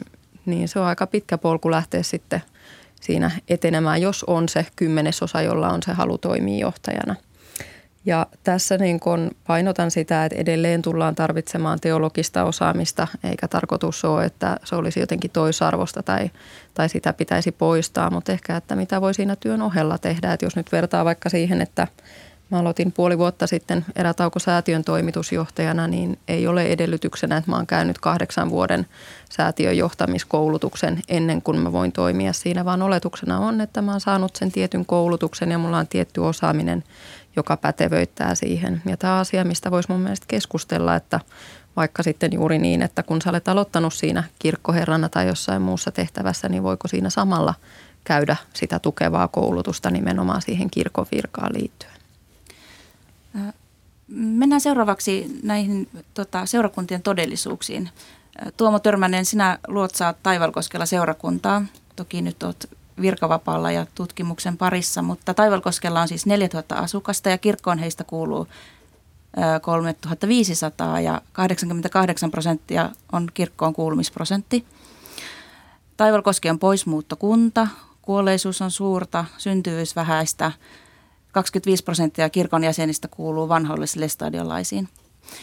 [0.46, 2.42] niin se on aika pitkä polku lähteä sitten–
[3.00, 7.14] siinä etenemään, jos on se kymmenesosa, jolla on se halu toimia johtajana.
[8.04, 14.24] Ja tässä niin kun painotan sitä, että edelleen tullaan tarvitsemaan teologista osaamista, eikä tarkoitus ole,
[14.24, 16.30] että se olisi jotenkin toisarvosta tai,
[16.74, 20.32] tai sitä pitäisi poistaa, mutta ehkä, että mitä voi siinä työn ohella tehdä.
[20.32, 21.86] Että jos nyt vertaa vaikka siihen, että
[22.50, 27.98] Mä aloitin puoli vuotta sitten erätaukosäätiön toimitusjohtajana, niin ei ole edellytyksenä, että mä oon käynyt
[27.98, 28.86] kahdeksan vuoden
[29.30, 34.36] säätiön johtamiskoulutuksen ennen kuin mä voin toimia siinä, vaan oletuksena on, että mä oon saanut
[34.36, 36.84] sen tietyn koulutuksen ja mulla on tietty osaaminen,
[37.36, 38.82] joka pätevöittää siihen.
[38.86, 41.20] Ja tämä asia, mistä voisi mun mielestä keskustella, että
[41.76, 46.48] vaikka sitten juuri niin, että kun sä olet aloittanut siinä kirkkoherrana tai jossain muussa tehtävässä,
[46.48, 47.54] niin voiko siinä samalla
[48.04, 51.97] käydä sitä tukevaa koulutusta nimenomaan siihen kirkon virkaan liittyen?
[54.08, 57.90] Mennään seuraavaksi näihin tota, seurakuntien todellisuuksiin.
[58.56, 61.64] Tuomo Törmänen, sinä luotsaat Taivalkoskella seurakuntaa.
[61.96, 62.68] Toki nyt olet
[63.00, 68.46] virkavapaalla ja tutkimuksen parissa, mutta Taivalkoskella on siis 4000 asukasta ja kirkkoon heistä kuuluu
[69.62, 74.64] 3500 ja 88 prosenttia on kirkkoon kuulumisprosentti.
[75.96, 77.68] Taivalkoski on poismuuttokunta,
[78.02, 80.52] kuolleisuus on suurta, syntyvyys vähäistä–
[81.32, 84.88] 25 prosenttia kirkon jäsenistä kuuluu vanhollisille stadiolaisiin.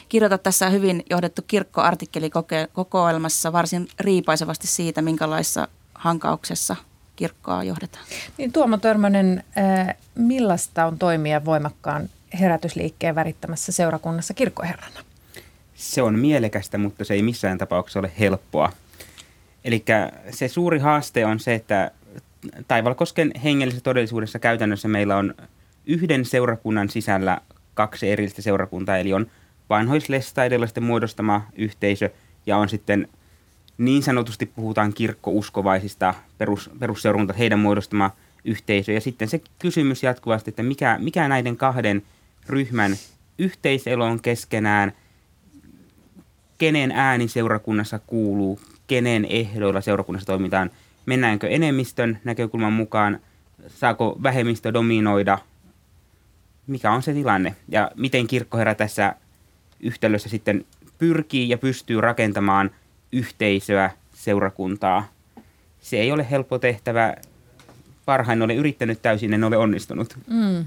[0.09, 2.29] Kirjoita tässä hyvin johdettu kirkkoartikkeli
[2.73, 6.75] kokoelmassa varsin riipaisevasti siitä, minkälaisessa hankauksessa
[7.15, 8.05] kirkkoa johdetaan.
[8.37, 14.99] Niin Tuomo Törmönen, äh, millaista on toimia voimakkaan herätysliikkeen värittämässä seurakunnassa kirkkoherrana?
[15.75, 18.71] Se on mielekästä, mutta se ei missään tapauksessa ole helppoa.
[19.63, 19.83] Eli
[20.31, 21.91] se suuri haaste on se, että
[22.67, 25.33] Taivalkosken hengellisessä todellisuudessa käytännössä meillä on
[25.87, 27.41] yhden seurakunnan sisällä
[27.73, 29.27] kaksi erillistä seurakuntaa, eli on
[29.69, 32.09] vanhoislestaidellaisten muodostama yhteisö
[32.45, 33.07] ja on sitten
[33.77, 38.11] niin sanotusti puhutaan kirkkouskovaisista perus, perusseurakunta, heidän muodostama
[38.45, 38.91] yhteisö.
[38.91, 42.03] Ja sitten se kysymys jatkuvasti, että mikä, mikä näiden kahden
[42.49, 42.95] ryhmän
[43.39, 44.91] yhteiselo on keskenään,
[46.57, 50.69] kenen ääni seurakunnassa kuuluu, kenen ehdoilla seurakunnassa toimitaan,
[51.05, 53.19] mennäänkö enemmistön näkökulman mukaan,
[53.67, 55.37] saako vähemmistö dominoida
[56.67, 59.15] mikä on se tilanne ja miten kirkkoherra tässä
[59.79, 60.65] yhtälössä sitten
[60.97, 62.71] pyrkii ja pystyy rakentamaan
[63.11, 65.07] yhteisöä, seurakuntaa.
[65.81, 67.15] Se ei ole helppo tehtävä.
[68.05, 70.17] Parhain olen yrittänyt täysin, en ole onnistunut.
[70.27, 70.65] Mm.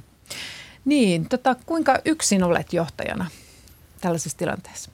[0.84, 3.26] Niin, tota, kuinka yksin olet johtajana
[4.00, 4.90] tällaisessa tilanteessa?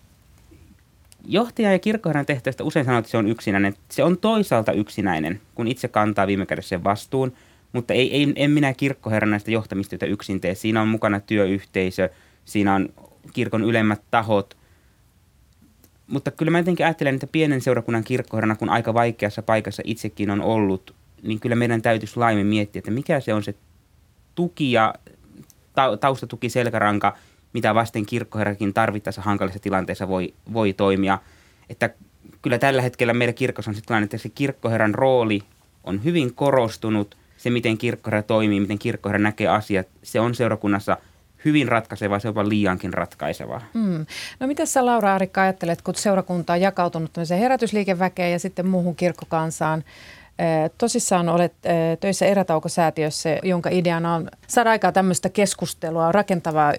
[1.26, 3.74] Johtaja ja kirkkoherran tehtävästä usein sanoo, että se on yksinäinen.
[3.90, 7.32] Se on toisaalta yksinäinen, kun itse kantaa viime kädessä sen vastuun–
[7.74, 10.54] mutta ei, ei, en minä kirkkoherran näistä johtamistyötä yksin tee.
[10.54, 12.10] Siinä on mukana työyhteisö,
[12.44, 12.88] siinä on
[13.32, 14.56] kirkon ylemmät tahot.
[16.06, 20.40] Mutta kyllä mä jotenkin ajattelen, että pienen seurakunnan kirkkoherrana, kun aika vaikeassa paikassa itsekin on
[20.40, 23.54] ollut, niin kyllä meidän täytyisi laimin miettiä, että mikä se on se
[24.34, 24.94] tuki ja
[26.00, 27.16] taustatuki, selkäranka,
[27.52, 31.18] mitä vasten kirkkoherrakin tarvittaessa hankalissa tilanteissa voi, voi toimia.
[31.68, 31.90] Että
[32.42, 35.40] kyllä tällä hetkellä meidän kirkossa on sitten että se kirkkoherran rooli
[35.84, 40.96] on hyvin korostunut– se, miten kirkkoherra toimii, miten kirkkoherra näkee asiat, se on seurakunnassa
[41.44, 43.60] hyvin ratkaisevaa, se on jopa liiankin ratkaisevaa.
[43.74, 44.06] Mm.
[44.40, 49.84] No miten sä Laura Arikka ajattelet, kun seurakunta on jakautunut herätysliikeväkeen ja sitten muuhun kirkkokansaan,
[50.78, 51.52] Tosissaan olet
[52.00, 56.72] töissä erätaukosäätiössä, jonka ideana on saada aikaa tämmöistä keskustelua, rakentavaa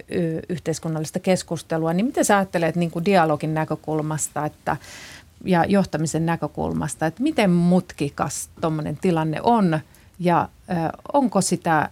[0.49, 1.93] yhteiskunnallista keskustelua.
[1.93, 4.77] Niin miten sä ajattelet niin kuin dialogin näkökulmasta että,
[5.43, 9.79] ja johtamisen näkökulmasta, että miten mutkikas tuommoinen tilanne on–
[10.19, 10.49] ja
[11.13, 11.89] onko sitä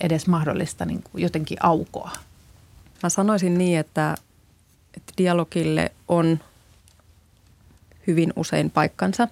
[0.00, 2.10] edes mahdollista niin kuin jotenkin aukoa?
[3.02, 4.14] Mä sanoisin niin, että,
[4.96, 6.40] että dialogille on
[8.06, 9.28] hyvin usein paikkansa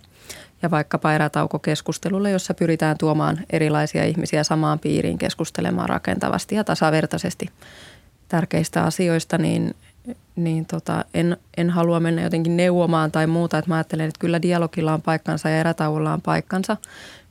[0.62, 7.50] ja vaikkapa erätaukokeskustelulle, jossa pyritään tuomaan erilaisia ihmisiä samaan piiriin keskustelemaan rakentavasti ja tasavertaisesti
[8.28, 9.74] tärkeistä asioista, niin,
[10.36, 13.58] niin tota, en, en halua mennä jotenkin neuvomaan tai muuta.
[13.58, 16.76] Että mä ajattelen, että kyllä dialogilla on paikkansa ja erätauolla on paikkansa,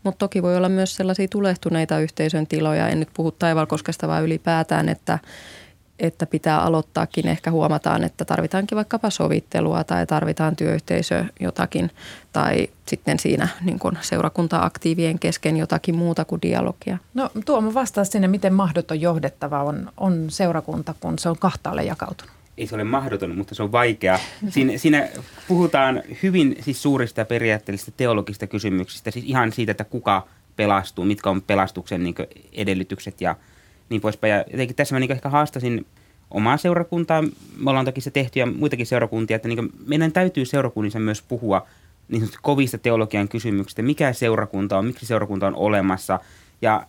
[0.07, 2.87] mutta toki voi olla myös sellaisia tulehtuneita yhteisön tiloja.
[2.87, 5.19] En nyt puhu Taivalkoskesta vaan ylipäätään, että,
[5.99, 7.27] että pitää aloittaakin.
[7.27, 11.91] Ehkä huomataan, että tarvitaankin vaikkapa sovittelua tai tarvitaan työyhteisö jotakin
[12.33, 16.97] tai sitten siinä niin kuin seurakunta-aktiivien kesken jotakin muuta kuin dialogia.
[17.13, 22.37] No Tuomo vastaa sinne, miten mahdoton johdettava on, on seurakunta, kun se on kahtaalle jakautunut
[22.57, 24.19] ei se ole mahdoton, mutta se on vaikea.
[24.49, 25.09] Siinä, siinä
[25.47, 31.41] puhutaan hyvin siis suurista periaatteellisista teologisista kysymyksistä, siis ihan siitä, että kuka pelastuu, mitkä on
[31.41, 32.15] pelastuksen niin
[32.53, 33.35] edellytykset ja
[33.89, 34.31] niin poispäin.
[34.31, 35.85] Ja jotenkin tässä mä niin ehkä haastasin
[36.31, 37.21] omaa seurakuntaa,
[37.57, 41.67] me ollaan toki se tehty ja muitakin seurakuntia, että niin meidän täytyy seurakunnissa myös puhua
[42.07, 46.19] niin kovista teologian kysymyksistä, mikä seurakunta on, miksi seurakunta on olemassa.
[46.61, 46.87] Ja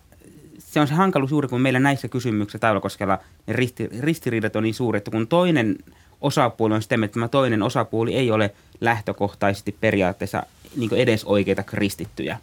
[0.73, 4.75] se on se hankaluus juuri, kun meillä näissä kysymyksissä Taivalkoskella ne risti, ristiriidat on niin
[4.75, 5.79] suuri, että kun toinen
[6.21, 10.43] osapuoli on sitä, että tämä toinen osapuoli ei ole lähtökohtaisesti periaatteessa
[10.77, 12.39] niin edes oikeita kristittyjä.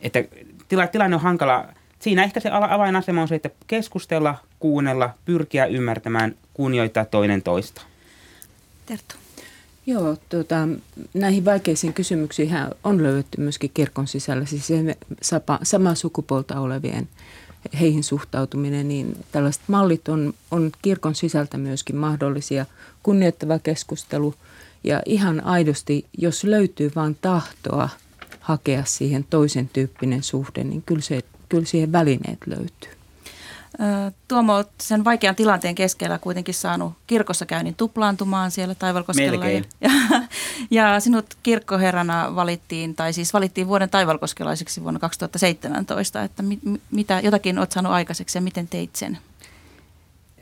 [0.00, 0.24] Että
[0.68, 1.66] tila, tilanne on hankala.
[1.98, 7.82] Siinä ehkä se avainasema on se, että keskustella, kuunnella, pyrkiä ymmärtämään, kunnioittaa toinen toista.
[8.86, 9.21] Terttu.
[9.86, 10.68] Joo, tuota,
[11.14, 12.50] näihin vaikeisiin kysymyksiin
[12.84, 14.68] on löydetty myöskin kirkon sisällä, siis
[15.22, 17.08] sama, samaa sukupuolta olevien
[17.80, 22.66] heihin suhtautuminen, niin tällaiset mallit on, on kirkon sisältä myöskin mahdollisia.
[23.02, 24.34] Kunnioittava keskustelu
[24.84, 27.88] ja ihan aidosti, jos löytyy vain tahtoa
[28.40, 33.01] hakea siihen toisen tyyppinen suhde, niin kyllä, se, kyllä siihen välineet löytyy.
[34.28, 39.46] Tuomo, sen vaikean tilanteen keskellä kuitenkin saanut kirkossa käynnin tuplaantumaan siellä Taivalkoskella.
[39.48, 39.90] Ja, ja,
[40.70, 46.22] ja sinut kirkkoherrana valittiin, tai siis valittiin vuoden taivalkoskelaiseksi vuonna 2017.
[46.22, 49.18] Että mit, mitä jotakin olet saanut aikaiseksi ja miten teit sen?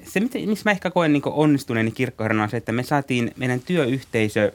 [0.05, 4.53] Se, missä mä ehkä koen niin onnistuneeni kirkkoherrana on se, että me saatiin meidän työyhteisö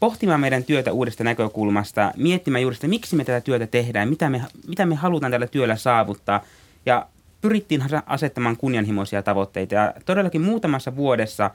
[0.00, 4.42] pohtimaan meidän työtä uudesta näkökulmasta, miettimään juuri sitä, miksi me tätä työtä tehdään, mitä me,
[4.68, 6.44] mitä me halutaan tällä työllä saavuttaa.
[6.86, 7.06] Ja
[7.42, 9.74] pyrittiin asettamaan kunnianhimoisia tavoitteita.
[9.74, 11.50] Ja todellakin muutamassa vuodessa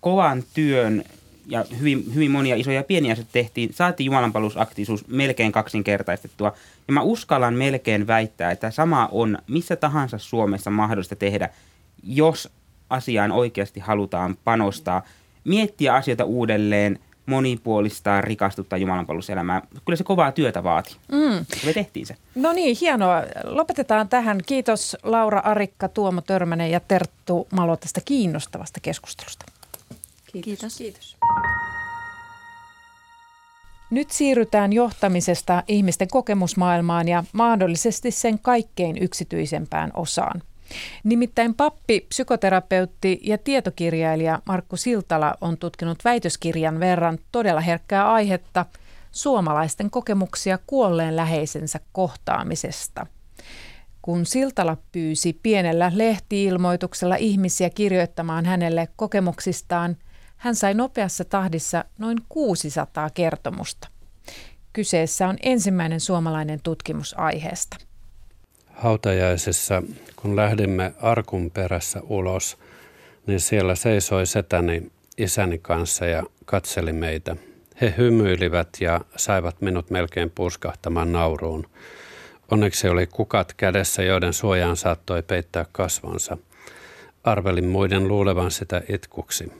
[0.00, 1.04] kovan työn
[1.46, 6.52] ja hyvin, hyvin monia isoja ja pieniä asioita tehtiin, saatiin jumalanpalusaktiisuus melkein kaksinkertaistettua.
[6.88, 11.48] Ja mä uskallan melkein väittää, että sama on missä tahansa Suomessa mahdollista tehdä,
[12.02, 12.48] jos
[12.90, 15.02] asiaan oikeasti halutaan panostaa,
[15.44, 19.62] miettiä asioita uudelleen, monipuolistaa, rikastuttaa jumalanpalveluselämää.
[19.84, 20.96] Kyllä se kovaa työtä vaati.
[21.12, 21.46] Mm.
[21.66, 22.16] Me tehtiin se.
[22.34, 23.22] No niin, hienoa.
[23.44, 24.40] Lopetetaan tähän.
[24.46, 29.44] Kiitos Laura Arikka, Tuomo Törmänen ja Terttu Malo tästä kiinnostavasta keskustelusta.
[30.32, 30.44] Kiitos.
[30.44, 30.78] Kiitos.
[30.78, 31.16] Kiitos.
[33.90, 40.42] Nyt siirrytään johtamisesta ihmisten kokemusmaailmaan ja mahdollisesti sen kaikkein yksityisempään osaan–
[41.04, 48.66] Nimittäin pappi, psykoterapeutti ja tietokirjailija Markku Siltala on tutkinut väitöskirjan verran todella herkkää aihetta
[49.12, 53.06] suomalaisten kokemuksia kuolleen läheisensä kohtaamisesta.
[54.02, 59.96] Kun Siltala pyysi pienellä lehtiilmoituksella ihmisiä kirjoittamaan hänelle kokemuksistaan,
[60.36, 63.88] hän sai nopeassa tahdissa noin 600 kertomusta.
[64.72, 67.76] Kyseessä on ensimmäinen suomalainen tutkimus aiheesta
[68.74, 69.82] hautajaisessa,
[70.16, 72.58] kun lähdimme arkun perässä ulos,
[73.26, 77.36] niin siellä seisoi setäni isäni kanssa ja katseli meitä.
[77.80, 81.66] He hymyilivät ja saivat minut melkein purskahtamaan nauruun.
[82.50, 86.36] Onneksi oli kukat kädessä, joiden suojaan saattoi peittää kasvonsa.
[87.24, 89.52] Arvelin muiden luulevan sitä itkuksi.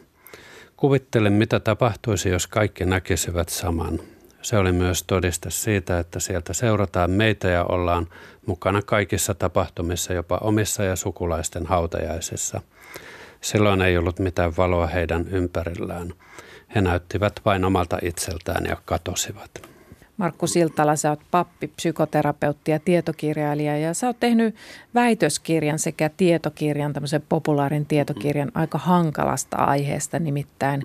[0.76, 4.00] Kuvittelen, mitä tapahtuisi, jos kaikki näkisivät saman.
[4.44, 8.06] Se oli myös todiste siitä, että sieltä seurataan meitä ja ollaan
[8.46, 12.60] mukana kaikissa tapahtumissa, jopa omissa ja sukulaisten hautajaisissa.
[13.40, 16.12] Silloin ei ollut mitään valoa heidän ympärillään.
[16.74, 19.50] He näyttivät vain omalta itseltään ja katosivat.
[20.16, 24.56] Markku Siltala, sä oot pappi, psykoterapeutti ja tietokirjailija ja sä oot tehnyt
[24.94, 30.82] väitöskirjan sekä tietokirjan, tämmöisen populaarin tietokirjan aika hankalasta aiheesta, nimittäin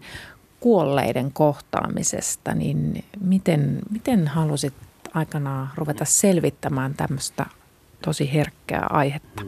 [0.59, 4.73] kuolleiden kohtaamisesta, niin miten, miten halusit
[5.13, 7.45] aikanaan ruveta selvittämään tämmöistä
[8.01, 9.43] tosi herkkää aihetta?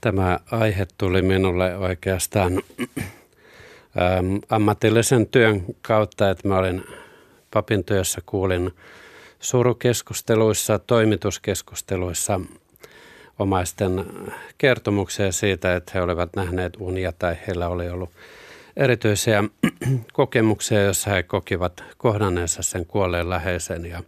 [0.00, 6.84] Tämä aihe tuli minulle oikeastaan äm, ammatillisen työn kautta, että mä olin
[7.50, 8.70] papin työssä, kuulin
[9.40, 12.40] surukeskusteluissa, toimituskeskusteluissa
[13.38, 14.04] omaisten
[14.58, 18.10] kertomuksia siitä, että he olivat nähneet unia tai heillä oli ollut
[18.76, 19.44] erityisiä
[20.12, 23.86] kokemuksia, joissa he kokivat kohdanneensa sen kuolleen läheisen.
[23.86, 24.02] Ja,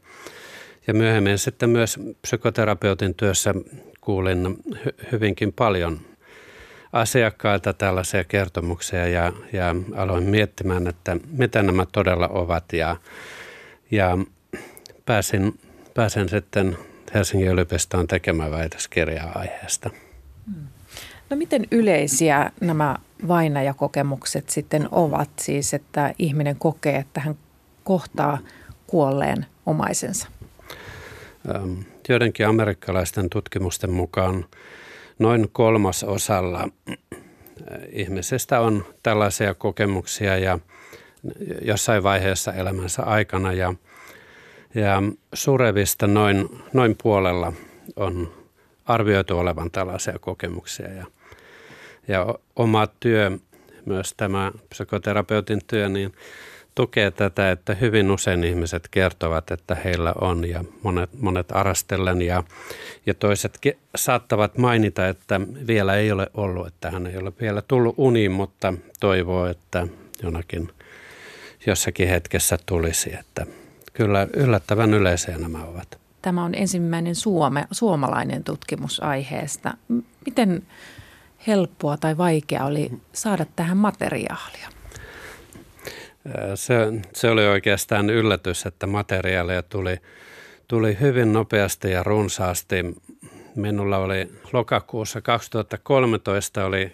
[0.86, 3.54] ja myöhemmin sitten myös psykoterapeutin työssä
[4.00, 6.00] kuulin hy- hyvinkin paljon
[6.92, 12.96] asiakkailta tällaisia kertomuksia ja, ja aloin miettimään, että mitä nämä todella ovat ja,
[13.90, 14.18] ja
[15.06, 15.60] pääsin,
[15.94, 16.78] pääsin sitten
[17.14, 19.90] Helsingin yliopistoon tekemään väitöskirjaa aiheesta.
[20.46, 20.66] Hmm.
[21.30, 22.96] No miten yleisiä nämä
[23.28, 25.30] vainajakokemukset sitten ovat?
[25.40, 27.34] Siis, että ihminen kokee, että hän
[27.84, 28.38] kohtaa
[28.86, 30.28] kuolleen omaisensa.
[32.08, 34.44] Joidenkin amerikkalaisten tutkimusten mukaan
[35.18, 36.68] noin kolmas osalla
[37.92, 40.58] ihmisestä on tällaisia kokemuksia ja
[41.62, 43.74] jossain vaiheessa elämänsä aikana ja,
[44.74, 45.02] ja
[45.34, 47.52] surevista noin, noin puolella
[47.96, 48.32] on
[48.84, 51.06] arvioitu olevan tällaisia kokemuksia ja
[52.08, 53.38] ja oma työ,
[53.84, 56.12] myös tämä psykoterapeutin työ, niin
[56.74, 62.44] tukee tätä, että hyvin usein ihmiset kertovat, että heillä on ja monet, monet arastellen ja,
[63.06, 63.58] ja toiset
[63.96, 68.74] saattavat mainita, että vielä ei ole ollut, että hän ei ole vielä tullut uniin, mutta
[69.00, 69.86] toivoo, että
[70.22, 70.68] jonakin
[71.66, 73.46] jossakin hetkessä tulisi, että
[73.92, 75.98] kyllä yllättävän yleisiä nämä ovat.
[76.22, 79.74] Tämä on ensimmäinen suome, suomalainen tutkimus aiheesta.
[80.26, 80.62] Miten
[81.46, 84.68] helppoa tai vaikea oli saada tähän materiaalia?
[86.54, 86.74] Se,
[87.12, 90.00] se oli oikeastaan yllätys, että materiaalia tuli,
[90.68, 92.76] tuli hyvin nopeasti ja runsaasti.
[93.54, 96.92] Minulla oli lokakuussa 2013 oli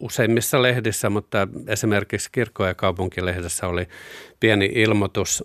[0.00, 3.88] useimmissa lehdissä, mutta esimerkiksi kirkko- ja kaupunkilehdessä oli
[4.40, 5.44] pieni ilmoitus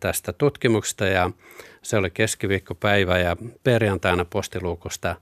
[0.00, 1.30] tästä tutkimuksesta ja
[1.82, 5.16] se oli keskiviikkopäivä ja perjantaina postiluukusta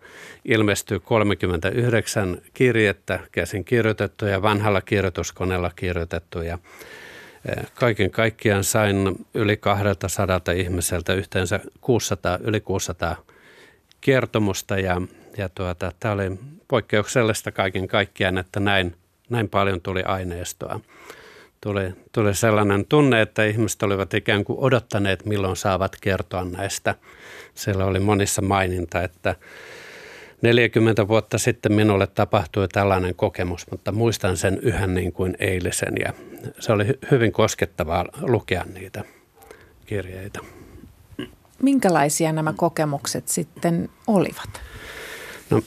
[0.44, 6.58] ilmestyi 39 kirjettä käsin kirjoitettu ja vanhalla kirjoituskoneella kirjoitettu ja
[7.74, 13.16] Kaiken kaikkiaan sain yli 200 ihmiseltä yhteensä 600, yli 600
[14.00, 15.02] kertomusta ja,
[15.36, 16.38] ja tuota, tämä oli
[16.68, 18.96] poikkeuksellista kaiken kaikkiaan, että näin,
[19.30, 20.80] näin paljon tuli aineistoa.
[21.60, 26.94] Tuli, tuli sellainen tunne, että ihmiset olivat ikään kuin odottaneet, milloin saavat kertoa näistä.
[27.54, 29.34] Siellä oli monissa maininta, että
[30.42, 36.12] 40 vuotta sitten minulle tapahtui tällainen kokemus, mutta muistan sen yhä niin kuin eilisen ja
[36.60, 39.04] se oli hyvin koskettavaa lukea niitä
[39.86, 40.40] kirjeitä.
[41.62, 44.62] Minkälaisia nämä kokemukset sitten olivat?
[45.50, 45.62] No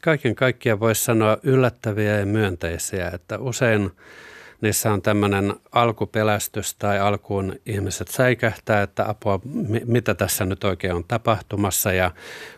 [0.00, 3.90] kaiken kaikkiaan voisi sanoa yllättäviä ja myönteisiä, että usein
[4.64, 9.40] niissä on tämmöinen alkupelästys tai alkuun ihmiset säikähtää, että apua,
[9.84, 11.92] mitä tässä nyt oikein on tapahtumassa.
[11.92, 12.10] Ja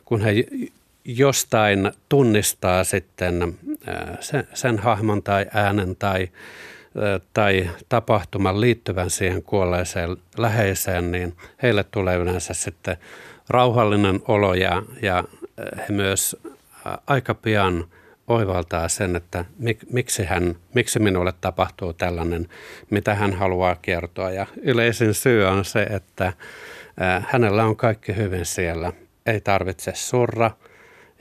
[0.04, 0.32] kun he
[1.04, 3.58] jostain tunnistaa sitten
[4.20, 6.28] sen, sen hahmon tai äänen tai,
[7.32, 12.96] tai tapahtuman liittyvän siihen kuolleeseen läheiseen, niin heille tulee yleensä sitten
[13.48, 15.24] rauhallinen olo ja, ja
[15.78, 16.36] he myös
[17.06, 17.84] aika pian
[18.28, 22.48] oivaltaa sen, että mik, miksi, hän, miksi minulle tapahtuu tällainen,
[22.90, 24.30] mitä hän haluaa kertoa.
[24.30, 26.32] Ja yleisin syy on se, että
[27.28, 28.92] hänellä on kaikki hyvin siellä.
[29.26, 30.50] Ei tarvitse surra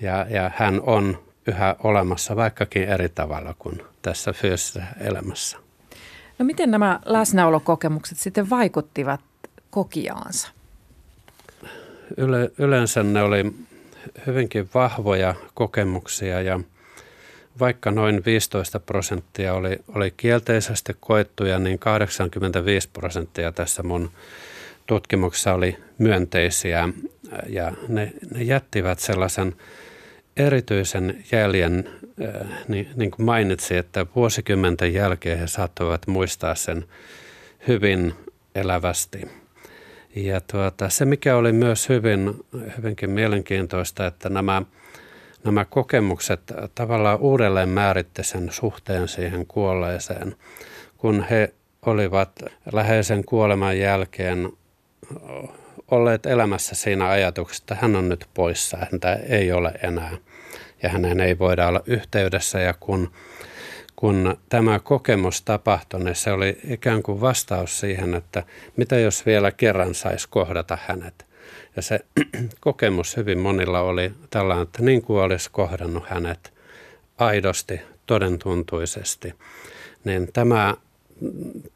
[0.02, 5.58] ja, ja hän on yhä olemassa vaikkakin eri tavalla kuin tässä fyysisessä elämässä.
[6.40, 9.22] No miten nämä läsnäolokokemukset sitten vaikuttivat
[9.70, 10.48] kokiaansa?
[12.18, 13.54] Yle, yleensä ne oli
[14.28, 16.60] hyvinkin vahvoja kokemuksia ja
[17.60, 24.12] vaikka noin 15 prosenttia oli, oli kielteisesti koettuja, niin 85 prosenttia tässä mun
[24.88, 26.90] tutkimuksessa oli myönteisiä
[27.48, 29.56] ja ne, ne jättivät sellaisen
[30.38, 31.90] erityisen jäljen,
[32.68, 36.86] niin, niin kuin mainitsin, että vuosikymmenten jälkeen he saattoivat muistaa sen
[37.68, 38.14] hyvin
[38.56, 39.22] elävästi.
[40.16, 42.34] Ja tuota, se, mikä oli myös hyvin,
[42.78, 44.62] hyvinkin mielenkiintoista, että nämä,
[45.46, 46.42] nämä kokemukset
[46.76, 50.36] tavallaan uudelleen määritti sen suhteen siihen kuolleeseen,
[50.98, 51.54] kun he
[51.86, 52.32] olivat
[52.72, 54.50] läheisen kuoleman jälkeen
[55.92, 60.18] olleet elämässä siinä ajatuksessa, että hän on nyt poissa, häntä ei ole enää
[60.84, 63.12] ja hänen ei voida olla yhteydessä ja kun
[63.96, 68.44] kun tämä kokemus tapahtui, niin se oli ikään kuin vastaus siihen, että
[68.76, 71.26] mitä jos vielä kerran saisi kohdata hänet.
[71.76, 72.00] Ja se
[72.60, 76.54] kokemus hyvin monilla oli tällainen, että niin kuin olisi kohdannut hänet
[77.18, 79.34] aidosti, todentuntuisesti,
[80.04, 80.76] niin tämä,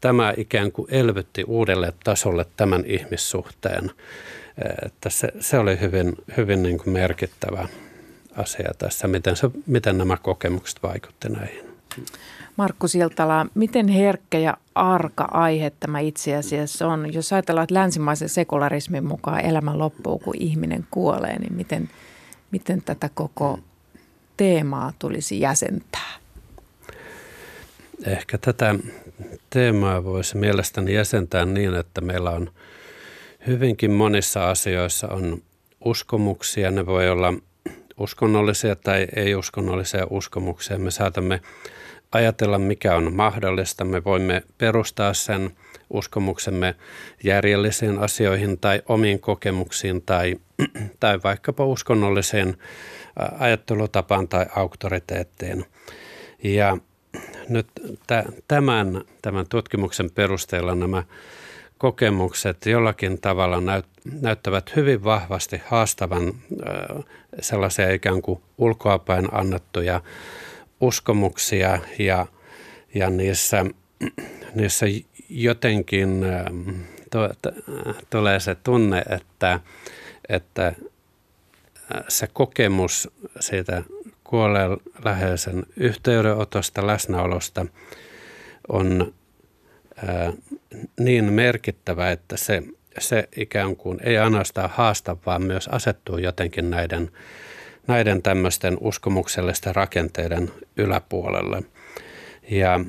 [0.00, 3.90] tämä ikään kuin elvytti uudelle tasolle tämän ihmissuhteen.
[4.86, 7.68] Että se, se oli hyvin, hyvin niin kuin merkittävä
[8.36, 11.69] asia tässä, miten, se, miten nämä kokemukset vaikutti näihin.
[12.56, 17.12] Markku Siltala, miten herkkä ja arka aihe tämä itse asiassa on?
[17.14, 21.90] Jos ajatellaan, että länsimaisen sekularismin mukaan elämä loppuu, kun ihminen kuolee, niin miten,
[22.50, 23.58] miten tätä koko
[24.36, 26.10] teemaa tulisi jäsentää?
[28.06, 28.74] Ehkä tätä
[29.50, 32.50] teemaa voisi mielestäni jäsentää niin, että meillä on
[33.46, 35.42] hyvinkin monissa asioissa on
[35.84, 36.70] uskomuksia.
[36.70, 37.34] Ne voi olla
[37.98, 40.78] uskonnollisia tai ei-uskonnollisia uskomuksia.
[40.78, 41.40] Me saatamme
[42.12, 43.84] ajatella, mikä on mahdollista.
[43.84, 45.50] Me voimme perustaa sen
[45.90, 46.74] uskomuksemme
[47.24, 50.36] järjellisiin asioihin tai omiin kokemuksiin tai,
[51.00, 52.56] tai vaikkapa uskonnolliseen
[53.38, 55.64] ajattelutapaan tai auktoriteettiin.
[56.42, 56.76] Ja
[57.48, 57.66] nyt
[58.48, 61.02] tämän, tämän tutkimuksen perusteella nämä
[61.78, 63.82] kokemukset jollakin tavalla
[64.20, 66.34] näyttävät hyvin vahvasti haastavan
[67.40, 70.00] sellaisia ikään kuin ulkoapäin annettuja
[70.80, 72.26] uskomuksia ja,
[72.94, 73.64] ja niissä
[74.54, 74.86] niissä
[75.28, 76.24] jotenkin
[77.10, 77.52] to, to,
[78.10, 79.60] tulee se tunne, että,
[80.28, 80.72] että
[82.08, 83.10] se kokemus
[83.40, 83.82] siitä
[84.24, 84.70] kuolleen
[85.04, 87.66] läheisen yhteydenotosta, läsnäolosta
[88.68, 89.14] on
[90.06, 90.32] ää,
[91.00, 92.62] niin merkittävä, että se,
[92.98, 97.10] se ikään kuin ei ainoastaan haasta, vaan myös asettuu jotenkin näiden,
[97.90, 101.62] näiden tämmöisten uskomuksellisten rakenteiden yläpuolelle.
[102.50, 102.80] Ja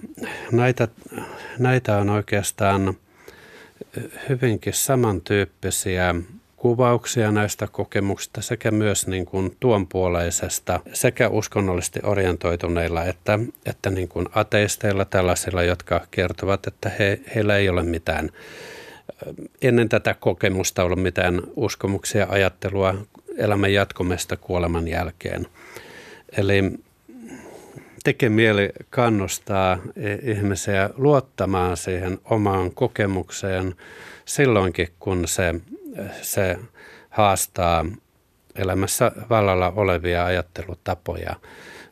[0.51, 0.87] näitä,
[1.59, 2.93] näitä on oikeastaan
[4.29, 6.15] hyvinkin samantyyppisiä
[6.57, 14.25] kuvauksia näistä kokemuksista sekä myös niin kuin tuonpuoleisesta sekä uskonnollisesti orientoituneilla että, että niin kuin
[14.35, 18.29] ateisteilla tällaisilla, jotka kertovat, että he, heillä ei ole mitään
[19.61, 22.95] ennen tätä kokemusta ollut mitään uskomuksia, ajattelua
[23.37, 25.47] elämän jatkumesta kuoleman jälkeen.
[26.37, 26.63] Eli
[28.03, 29.77] tekee mieli kannustaa
[30.21, 33.75] ihmisiä luottamaan siihen omaan kokemukseen
[34.25, 35.55] silloinkin, kun se
[36.21, 36.57] se
[37.09, 37.85] haastaa
[38.55, 41.35] elämässä vallalla olevia ajattelutapoja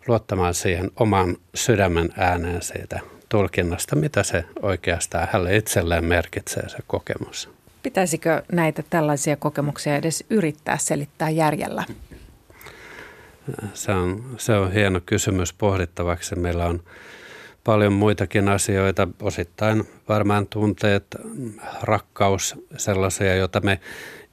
[0.08, 7.50] luottamaan siihen oman sydämen ääneen siitä tulkinnasta, mitä se oikeastaan hänelle itselleen merkitsee se kokemus.
[7.84, 11.84] Pitäisikö näitä tällaisia kokemuksia edes yrittää selittää järjellä?
[13.73, 16.36] Se on, se on hieno kysymys pohdittavaksi.
[16.36, 16.84] Meillä on
[17.63, 21.05] paljon muitakin asioita, osittain varmaan tunteet,
[21.82, 23.80] rakkaus, sellaisia, joita me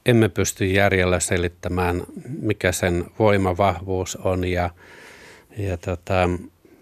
[0.07, 2.03] emme pysty järjellä selittämään,
[2.43, 4.71] mikä sen voimavahvuus on ja,
[5.59, 6.29] ja tota,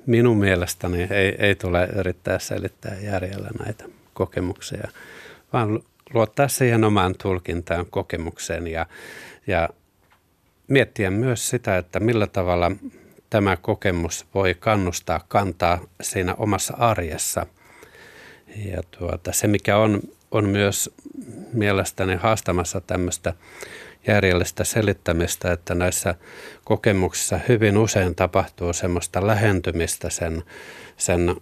[0.06, 3.84] minun mielestäni ei, ei tule yrittää selittää järjellä näitä
[4.14, 4.88] kokemuksia,
[5.52, 5.80] vaan
[6.14, 8.86] luottaa siihen omaan tulkintaan kokemukseen ja,
[9.46, 9.68] ja
[10.68, 12.70] miettiä myös sitä, että millä tavalla
[13.30, 17.46] tämä kokemus voi kannustaa kantaa siinä omassa arjessa.
[18.56, 20.00] Ja tuota, se, mikä on,
[20.30, 20.90] on myös
[21.52, 23.34] mielestäni haastamassa tämmöistä
[24.06, 26.14] järjellistä selittämistä, että näissä
[26.64, 30.42] kokemuksissa hyvin usein tapahtuu semmoista lähentymistä sen,
[30.96, 31.36] sen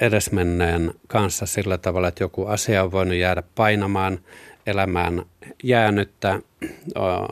[0.00, 4.18] edesmenneen kanssa sillä tavalla, että joku asia on voinut jäädä painamaan
[4.66, 5.24] elämään
[5.62, 6.40] jäänyttä.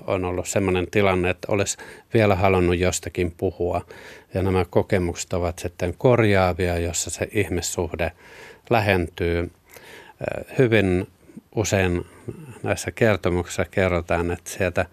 [0.07, 1.79] On ollut sellainen tilanne, että olisi
[2.15, 3.87] vielä halunnut jostakin puhua.
[4.35, 8.13] Ja nämä kokemukset ovat sitten korjaavia, jossa se ihmissuhde
[8.71, 9.51] lähentyy.
[10.59, 11.07] Hyvin
[11.55, 12.07] usein
[12.63, 14.87] näissä kertomuksissa kerrotaan, että sieltä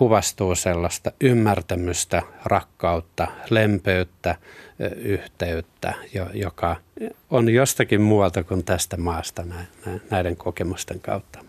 [0.00, 4.36] kuvastuu sellaista ymmärtämystä, rakkautta, lempeyttä,
[4.96, 5.94] yhteyttä,
[6.34, 6.76] joka
[7.30, 9.44] on jostakin muualta kuin tästä maasta
[10.10, 11.44] näiden kokemusten kautta.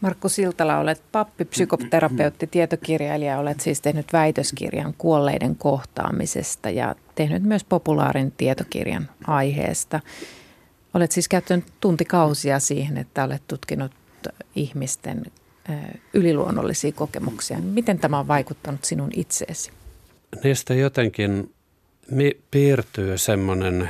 [0.00, 3.38] Markku Siltala, olet pappi, psykoterapeutti, tietokirjailija.
[3.38, 10.00] Olet siis tehnyt väitöskirjan kuolleiden kohtaamisesta ja tehnyt myös populaarin tietokirjan aiheesta.
[10.94, 13.92] Olet siis käyttänyt tuntikausia siihen, että olet tutkinut
[14.54, 15.22] ihmisten
[16.14, 17.58] yliluonnollisia kokemuksia.
[17.58, 19.70] Miten tämä on vaikuttanut sinun itseesi?
[20.44, 21.54] Niistä jotenkin
[22.50, 23.88] piirtyy semmoinen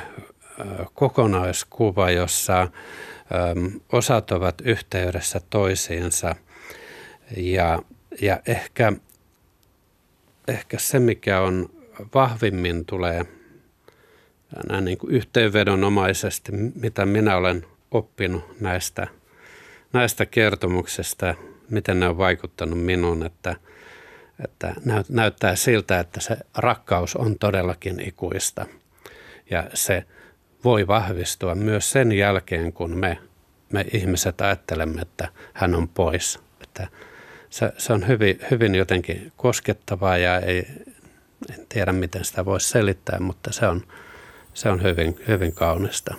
[0.95, 2.69] kokonaiskuva, jossa
[3.93, 6.35] osat ovat yhteydessä toisiinsa
[7.37, 7.83] ja,
[8.21, 8.93] ja ehkä,
[10.49, 11.71] ehkä se, mikä on
[12.15, 13.25] vahvimmin tulee
[14.69, 19.07] näin niin kuin yhteenvedonomaisesti, mitä minä olen oppinut näistä,
[19.93, 21.35] näistä kertomuksista,
[21.71, 23.57] miten ne on vaikuttanut minuun, että,
[24.45, 24.75] että
[25.09, 28.67] näyttää siltä, että se rakkaus on todellakin ikuista
[29.51, 30.05] ja se–
[30.65, 33.19] voi vahvistua myös sen jälkeen, kun me,
[33.73, 36.39] me ihmiset ajattelemme, että hän on pois.
[36.63, 36.89] Että
[37.51, 40.67] se, se on hyvin, hyvin jotenkin koskettavaa ja ei,
[41.59, 43.87] en tiedä miten sitä voisi selittää, mutta se on,
[44.55, 46.15] se on hyvin, hyvin kaunista.